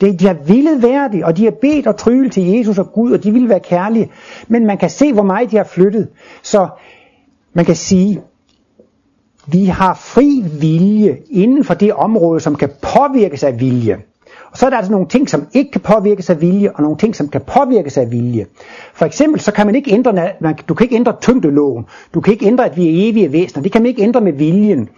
[0.00, 2.92] De, de har ville være det, og de har bedt og trylle til Jesus og
[2.92, 4.10] Gud, og de ville være kærlige.
[4.48, 6.08] Men man kan se, hvor meget de har flyttet.
[6.42, 6.68] Så
[7.52, 8.20] man kan sige,
[9.46, 13.98] vi har fri vilje inden for det område, som kan påvirkes af vilje.
[14.50, 16.96] Og så er der altså nogle ting, som ikke kan påvirkes af vilje, og nogle
[16.96, 18.46] ting, som kan påvirkes af vilje.
[18.94, 21.84] For eksempel, så kan man ikke ændre, man, du kan ikke ændre tyngdeloven.
[22.14, 23.62] Du kan ikke ændre, at vi er evige væsener.
[23.62, 24.88] Det kan man ikke ændre med viljen.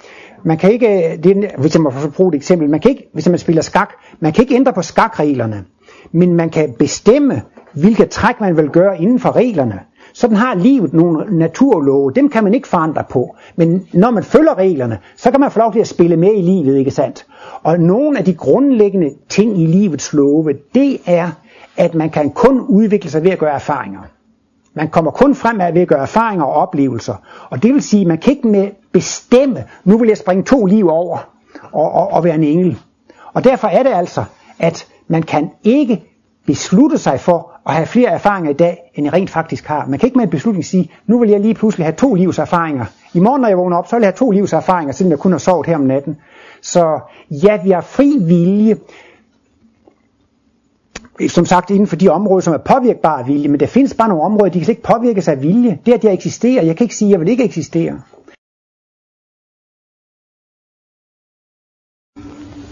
[0.44, 3.08] Man kan ikke, øh, det er, hvis jeg må bruge et eksempel, man kan ikke,
[3.12, 5.64] hvis man spiller skak, man kan ikke ændre på skakreglerne.
[6.12, 7.42] Men man kan bestemme,
[7.72, 9.80] hvilke træk man vil gøre inden for reglerne.
[10.12, 13.36] Sådan har livet nogle naturlove, dem kan man ikke forandre på.
[13.56, 16.42] Men når man følger reglerne, så kan man få lov til at spille med i
[16.42, 17.26] livet, ikke sandt?
[17.62, 21.30] Og nogle af de grundlæggende ting i livets love, det er,
[21.76, 24.00] at man kan kun udvikle sig ved at gøre erfaringer.
[24.74, 27.14] Man kommer kun frem af ved at gøre erfaringer og oplevelser.
[27.50, 30.66] Og det vil sige, at man kan ikke med bestemme, nu vil jeg springe to
[30.66, 31.18] liv over
[31.72, 32.78] og, og, og være en engel.
[33.32, 34.24] Og derfor er det altså,
[34.58, 36.02] at man kan ikke
[36.46, 39.86] beslutte sig for at have flere erfaringer i dag, end jeg rent faktisk har.
[39.86, 42.38] Man kan ikke med en beslutning sige, nu vil jeg lige pludselig have to livs
[42.38, 42.84] erfaringer.
[43.14, 45.18] I morgen, når jeg vågner op, så vil jeg have to livs erfaringer, selvom jeg
[45.18, 46.16] kun har sovet her om natten.
[46.62, 47.00] Så
[47.30, 48.76] ja, vi har fri vilje,
[51.28, 54.08] som sagt inden for de områder, som er påvirkbare af vilje, men der findes bare
[54.08, 55.78] nogle områder, de kan slet ikke påvirkes af vilje.
[55.86, 58.00] Det at jeg eksisterer, jeg kan ikke sige, at jeg vil ikke eksistere.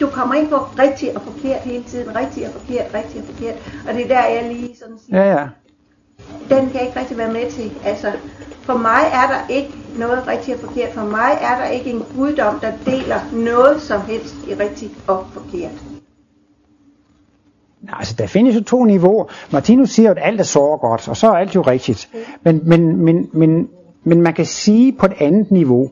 [0.00, 3.54] Du kommer ind på rigtigt og forkert hele tiden, rigtigt og forkert, rigtigt og forkert,
[3.88, 5.46] og det er der, jeg lige sådan siger, Ja, ja.
[6.50, 7.72] den kan jeg ikke rigtig være med til.
[7.84, 8.12] Altså,
[8.62, 10.92] for mig er der ikke noget rigtigt og forkert.
[10.92, 15.26] For mig er der ikke en guddom, der deler noget som helst i rigtigt og
[15.32, 15.72] forkert.
[17.82, 19.24] Nej, altså der findes jo to niveauer.
[19.52, 22.08] Martinus siger jo, at alt er så godt, og så er alt jo rigtigt.
[22.42, 23.68] Men, men, men, men,
[24.04, 25.90] men man kan sige på et andet niveau,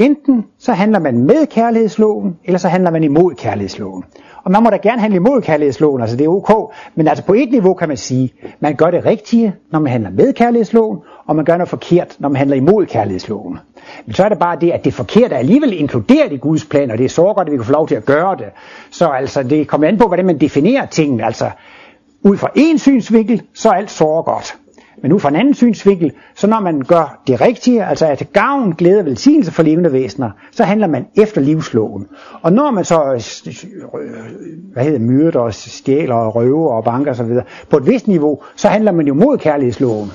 [0.00, 4.04] enten så handler man med kærlighedsloven, eller så handler man imod kærlighedsloven.
[4.44, 7.34] Og man må da gerne handle imod kærlighedsloven, altså det er ok, men altså på
[7.34, 11.36] et niveau kan man sige, man gør det rigtige, når man handler med kærlighedsloven, og
[11.36, 13.58] man gør noget forkert, når man handler imod kærlighedsloven.
[14.06, 16.90] Men så er det bare det, at det forkerte er alligevel inkluderet i Guds plan,
[16.90, 18.46] og det er så godt, at vi kan få lov til at gøre det.
[18.90, 21.24] Så altså, det kommer an på, hvordan man definerer tingene.
[21.24, 21.50] Altså,
[22.22, 24.56] ud fra en synsvinkel, så er alt så godt.
[25.02, 28.26] Men ud fra en anden synsvinkel, så når man gør det rigtige, altså er til
[28.26, 32.06] gavn, glæde og velsignelse for levende væsener, så handler man efter livsloven.
[32.42, 32.96] Og når man så
[34.72, 37.28] hvad hedder, myrder og stjæler og røver og banker osv.,
[37.70, 40.10] på et vist niveau, så handler man jo mod kærlighedsloven.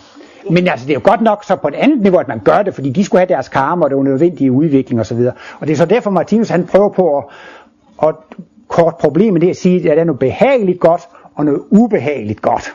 [0.52, 2.62] Men altså, det er jo godt nok så på et andet niveau, at man gør
[2.62, 5.20] det, fordi de skulle have deres karma, og det var nødvendige udvikling osv.
[5.60, 7.24] Og det er så derfor, Martinus han prøver på at,
[8.04, 8.16] at
[8.68, 11.02] kort problemet det at sige, at der er noget behageligt godt
[11.36, 12.74] og noget ubehageligt godt.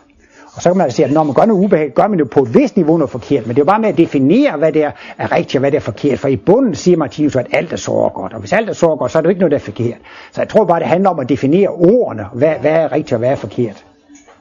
[0.60, 2.24] Og så kan man altså sige, at når man gør noget ubehageligt, gør man jo
[2.24, 3.46] på et vist niveau noget forkert.
[3.46, 5.70] Men det er jo bare med at definere, hvad det er, er rigtigt og hvad
[5.70, 6.18] det er forkert.
[6.18, 8.32] For i bunden siger Martinus, at alt er så godt.
[8.32, 9.98] Og hvis alt er så godt, så er det jo ikke noget, der er forkert.
[10.32, 12.26] Så jeg tror bare, det handler om at definere ordene.
[12.34, 13.84] Hvad, hvad er rigtigt og hvad er forkert.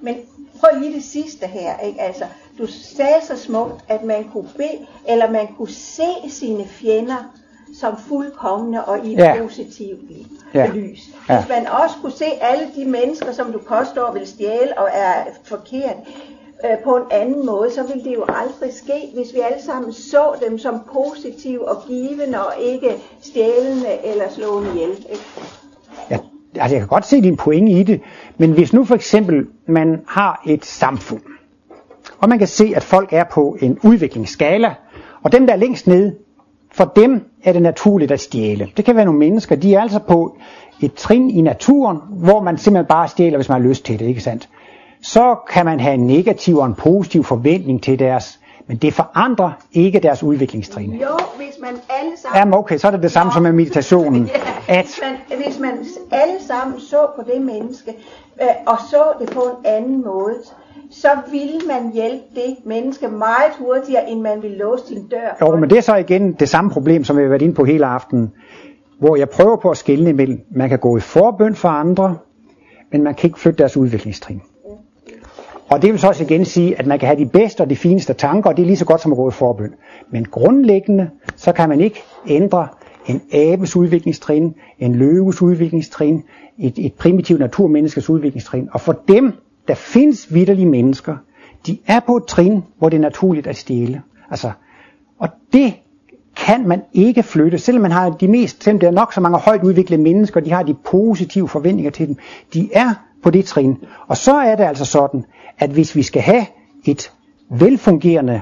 [0.01, 0.15] Men
[0.59, 2.01] prøv lige det sidste her, ikke?
[2.01, 2.24] Altså,
[2.57, 7.39] du sagde så smukt, at man kunne bede, eller man kunne se sine fjender
[7.80, 9.36] som fuldkommende og i et Ja.
[9.41, 9.99] positivt
[10.53, 10.67] Ja.
[10.74, 10.99] lys.
[11.30, 11.38] Ja.
[11.39, 15.13] Hvis man også kunne se alle de mennesker, som du påstår vil stjæle og er
[15.43, 15.95] forkert,
[16.65, 19.93] øh, på en anden måde, så ville det jo aldrig ske, hvis vi alle sammen
[19.93, 24.89] så dem som positive og givende og ikke stjælende eller slående ihjel.
[24.89, 25.24] Ikke?
[26.11, 26.17] Ja,
[26.55, 28.01] altså jeg kan godt se din pointe i det,
[28.38, 31.22] men hvis nu for eksempel man har et samfund,
[32.20, 34.74] og man kan se, at folk er på en udviklingsskala,
[35.24, 36.15] og dem der er længst nede,
[36.80, 38.69] for dem er det naturligt at stjæle.
[38.77, 40.38] Det kan være nogle mennesker, de er altså på
[40.82, 44.05] et trin i naturen, hvor man simpelthen bare stjæler, hvis man har lyst til det,
[44.05, 44.49] ikke sandt?
[45.01, 49.51] Så kan man have en negativ og en positiv forventning til deres, men det forandrer
[49.73, 50.93] ikke deres udviklingstrin.
[50.93, 52.38] Jo, hvis man alle sammen...
[52.39, 54.30] Jamen okay, så er det det samme som med meditationen.
[54.67, 55.71] Ja, At, hvis, man, hvis man
[56.11, 57.93] alle sammen så på det menneske,
[58.41, 60.36] øh, og så det på en anden måde,
[60.90, 65.38] så vil man hjælpe det menneske meget hurtigere, end man vil låse sin dør.
[65.42, 67.64] Jo, men det er så igen det samme problem, som vi har været inde på
[67.64, 68.32] hele aftenen,
[69.00, 72.18] hvor jeg prøver på at skille imellem, man kan gå i forbøn for andre,
[72.92, 74.42] men man kan ikke flytte deres udviklingstrin.
[75.70, 77.76] Og det vil så også igen sige, at man kan have de bedste og de
[77.76, 79.74] fineste tanker, og det er lige så godt som at gå i forbøn.
[80.12, 82.68] Men grundlæggende, så kan man ikke ændre
[83.08, 86.24] en abes udviklingstrin, en løves udviklingstrin,
[86.60, 88.70] et, et primitivt naturmenneskes udviklingstrin.
[88.72, 89.34] Og for dem,
[89.70, 91.17] der findes vidderlige mennesker,
[91.67, 94.01] de er på et trin, hvor det er naturligt at stjæle.
[94.30, 94.51] Altså,
[95.20, 95.74] og det
[96.36, 99.38] kan man ikke flytte, selvom man har de mest, selvom der er nok så mange
[99.38, 102.15] højt udviklede mennesker, de har de positive forventninger til dem.
[102.53, 102.93] De er
[103.24, 103.78] på det trin.
[104.07, 105.26] Og så er det altså sådan,
[105.59, 106.45] at hvis vi skal have
[106.86, 107.11] et
[107.49, 108.41] velfungerende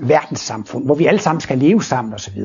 [0.00, 2.42] verdenssamfund, hvor vi alle sammen skal leve sammen osv.,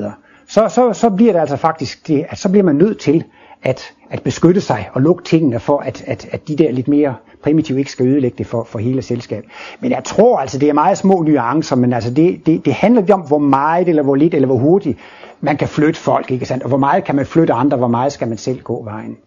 [0.47, 3.23] så, så, så bliver det altså faktisk det, at så bliver man nødt til
[3.63, 7.15] at, at beskytte sig og lukke tingene for, at, at, at de der lidt mere
[7.43, 9.49] primitive ikke skal ødelægge det for, for hele selskabet.
[9.79, 13.01] Men jeg tror altså, det er meget små nuancer, men altså det, det, det handler
[13.01, 14.99] ikke om, hvor meget eller hvor lidt eller hvor hurtigt
[15.41, 16.63] man kan flytte folk, ikke sandt?
[16.63, 19.17] Og hvor meget kan man flytte andre, hvor meget skal man selv gå vejen.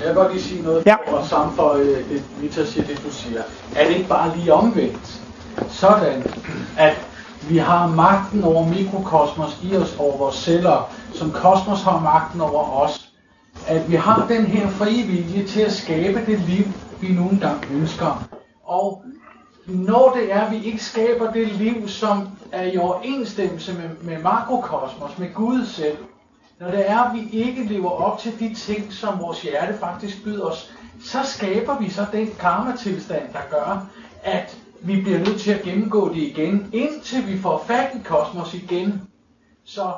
[0.00, 0.96] Jeg vil godt lige sige noget Ja.
[1.06, 3.40] og sammenføje det, Vita siger det, du siger.
[3.76, 5.20] Er det ikke bare lige omvendt?
[5.68, 6.22] Sådan,
[6.78, 7.06] at
[7.48, 12.82] vi har magten over mikrokosmos i os, over vores celler, som kosmos har magten over
[12.82, 13.05] os.
[13.66, 16.64] At vi har den her frie vilje til at skabe det liv,
[17.00, 18.28] vi nu engang ønsker.
[18.64, 19.04] Og
[19.66, 24.22] når det er, at vi ikke skaber det liv, som er i overensstemmelse med, med
[24.22, 25.96] makrokosmos, med Gud selv,
[26.60, 30.24] når det er, at vi ikke lever op til de ting, som vores hjerte faktisk
[30.24, 33.86] byder os, så skaber vi så den karmatilstand, der gør,
[34.22, 38.54] at vi bliver nødt til at gennemgå det igen, indtil vi får fat i kosmos
[38.54, 39.02] igen.
[39.64, 39.92] Så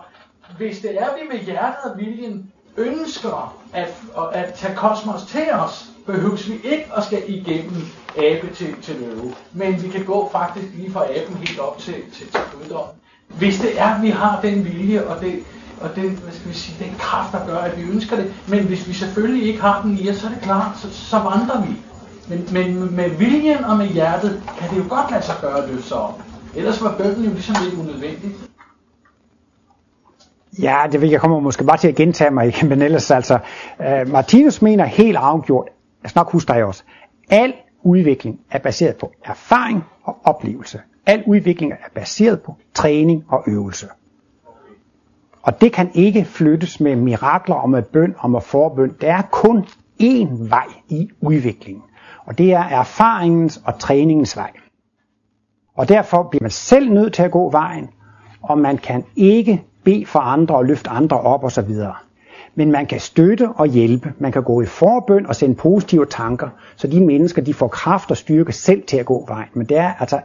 [0.56, 3.94] hvis det er, at vi med hjertet og viljen ønsker at,
[4.32, 7.82] at tage kosmos til os, behøves vi ikke at skal igennem
[8.18, 9.34] abe til, til løve.
[9.52, 12.94] Men vi kan gå faktisk lige fra aben helt op til, til, til guddommen.
[13.28, 15.44] Hvis det er, at vi har den vilje og det,
[15.80, 18.34] og den, hvad skal vi sige, den kraft, der gør, at vi ønsker det.
[18.48, 21.16] Men hvis vi selvfølgelig ikke har den i os, så er det klart, så, så
[21.16, 21.76] vandrer vi.
[22.28, 25.70] Men, men med viljen og med hjertet kan det jo godt lade sig gøre at
[25.70, 26.22] løfte sig op.
[26.56, 28.47] Ellers var bønden jo ligesom lidt unødvendig.
[30.62, 33.38] Ja, det vil jeg kommer måske bare til at gentage mig men ellers altså,
[33.78, 35.68] uh, Martinus mener helt afgjort,
[36.02, 36.82] jeg skal nok huske dig også,
[37.30, 40.80] al udvikling er baseret på erfaring og oplevelse.
[41.06, 43.86] Al udvikling er baseret på træning og øvelse.
[45.42, 48.96] Og det kan ikke flyttes med mirakler og med bøn og med forbøn.
[49.00, 49.64] Der er kun
[50.02, 51.82] én vej i udviklingen.
[52.26, 54.50] Og det er erfaringens og træningens vej.
[55.76, 57.88] Og derfor bliver man selv nødt til at gå vejen,
[58.42, 61.70] og man kan ikke bede for andre og løfte andre op osv.
[62.54, 64.12] Men man kan støtte og hjælpe.
[64.18, 68.10] Man kan gå i forbøn og sende positive tanker, så de mennesker de får kraft
[68.10, 69.48] og styrke selv til at gå vejen.
[69.52, 70.20] Men det er altså,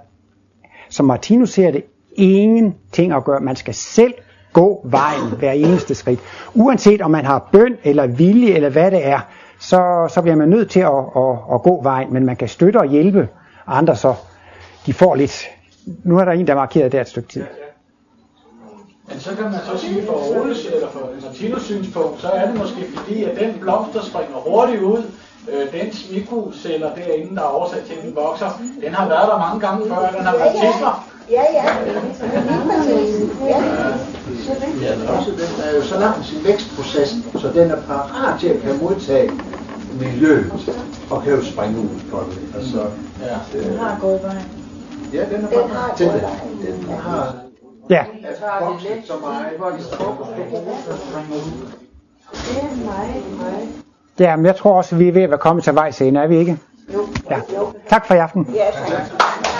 [0.89, 1.83] som Martinus ser det,
[2.15, 3.39] ingenting at gøre.
[3.39, 4.13] Man skal selv
[4.53, 6.19] gå vejen hver eneste skridt.
[6.53, 9.19] Uanset om man har bøn eller vilje eller hvad det er,
[9.59, 12.13] så, så bliver man nødt til at, at, at gå vejen.
[12.13, 13.27] Men man kan støtte og hjælpe
[13.67, 14.13] andre, så
[14.85, 15.49] de får lidt.
[16.03, 17.43] Nu er der en, der markeret der et stykke tid.
[19.07, 22.55] Men så kan man så sige for Oles eller for Martinus synspunkt, så er det
[22.57, 25.03] måske fordi, at den blomst, der springer hurtigt ud,
[25.51, 29.37] øh, dens mikroceller derinde, der er oversat til, at den vokser, den har været der
[29.37, 31.07] mange gange før, den har været tisler.
[31.31, 31.63] Ja, ja.
[33.47, 33.63] Ja.
[34.81, 38.47] Ja, også den er jo så langt i sin vækstproces, så den er parat til
[38.47, 39.31] at kan modtage
[39.99, 40.51] miljøet,
[41.09, 42.55] og kan jo springe ud for det.
[42.55, 42.85] Altså,
[43.21, 43.59] Ja.
[43.69, 44.41] Den har gået vejen.
[45.13, 46.21] ja, den er Den har parat til gået
[46.61, 46.67] det.
[46.67, 47.35] Den har
[47.89, 48.05] Ja,
[48.61, 51.67] vokset så meget, hvor de at ud.
[52.31, 53.69] Det er meget, meget.
[54.19, 56.23] ja men jeg tror også, at vi er ved at være kommet til vej senere,
[56.23, 56.57] er vi ikke?
[56.93, 57.07] Jo.
[57.29, 57.39] Ja.
[57.89, 58.49] Tak for i aften.
[58.53, 59.52] Ja, tak.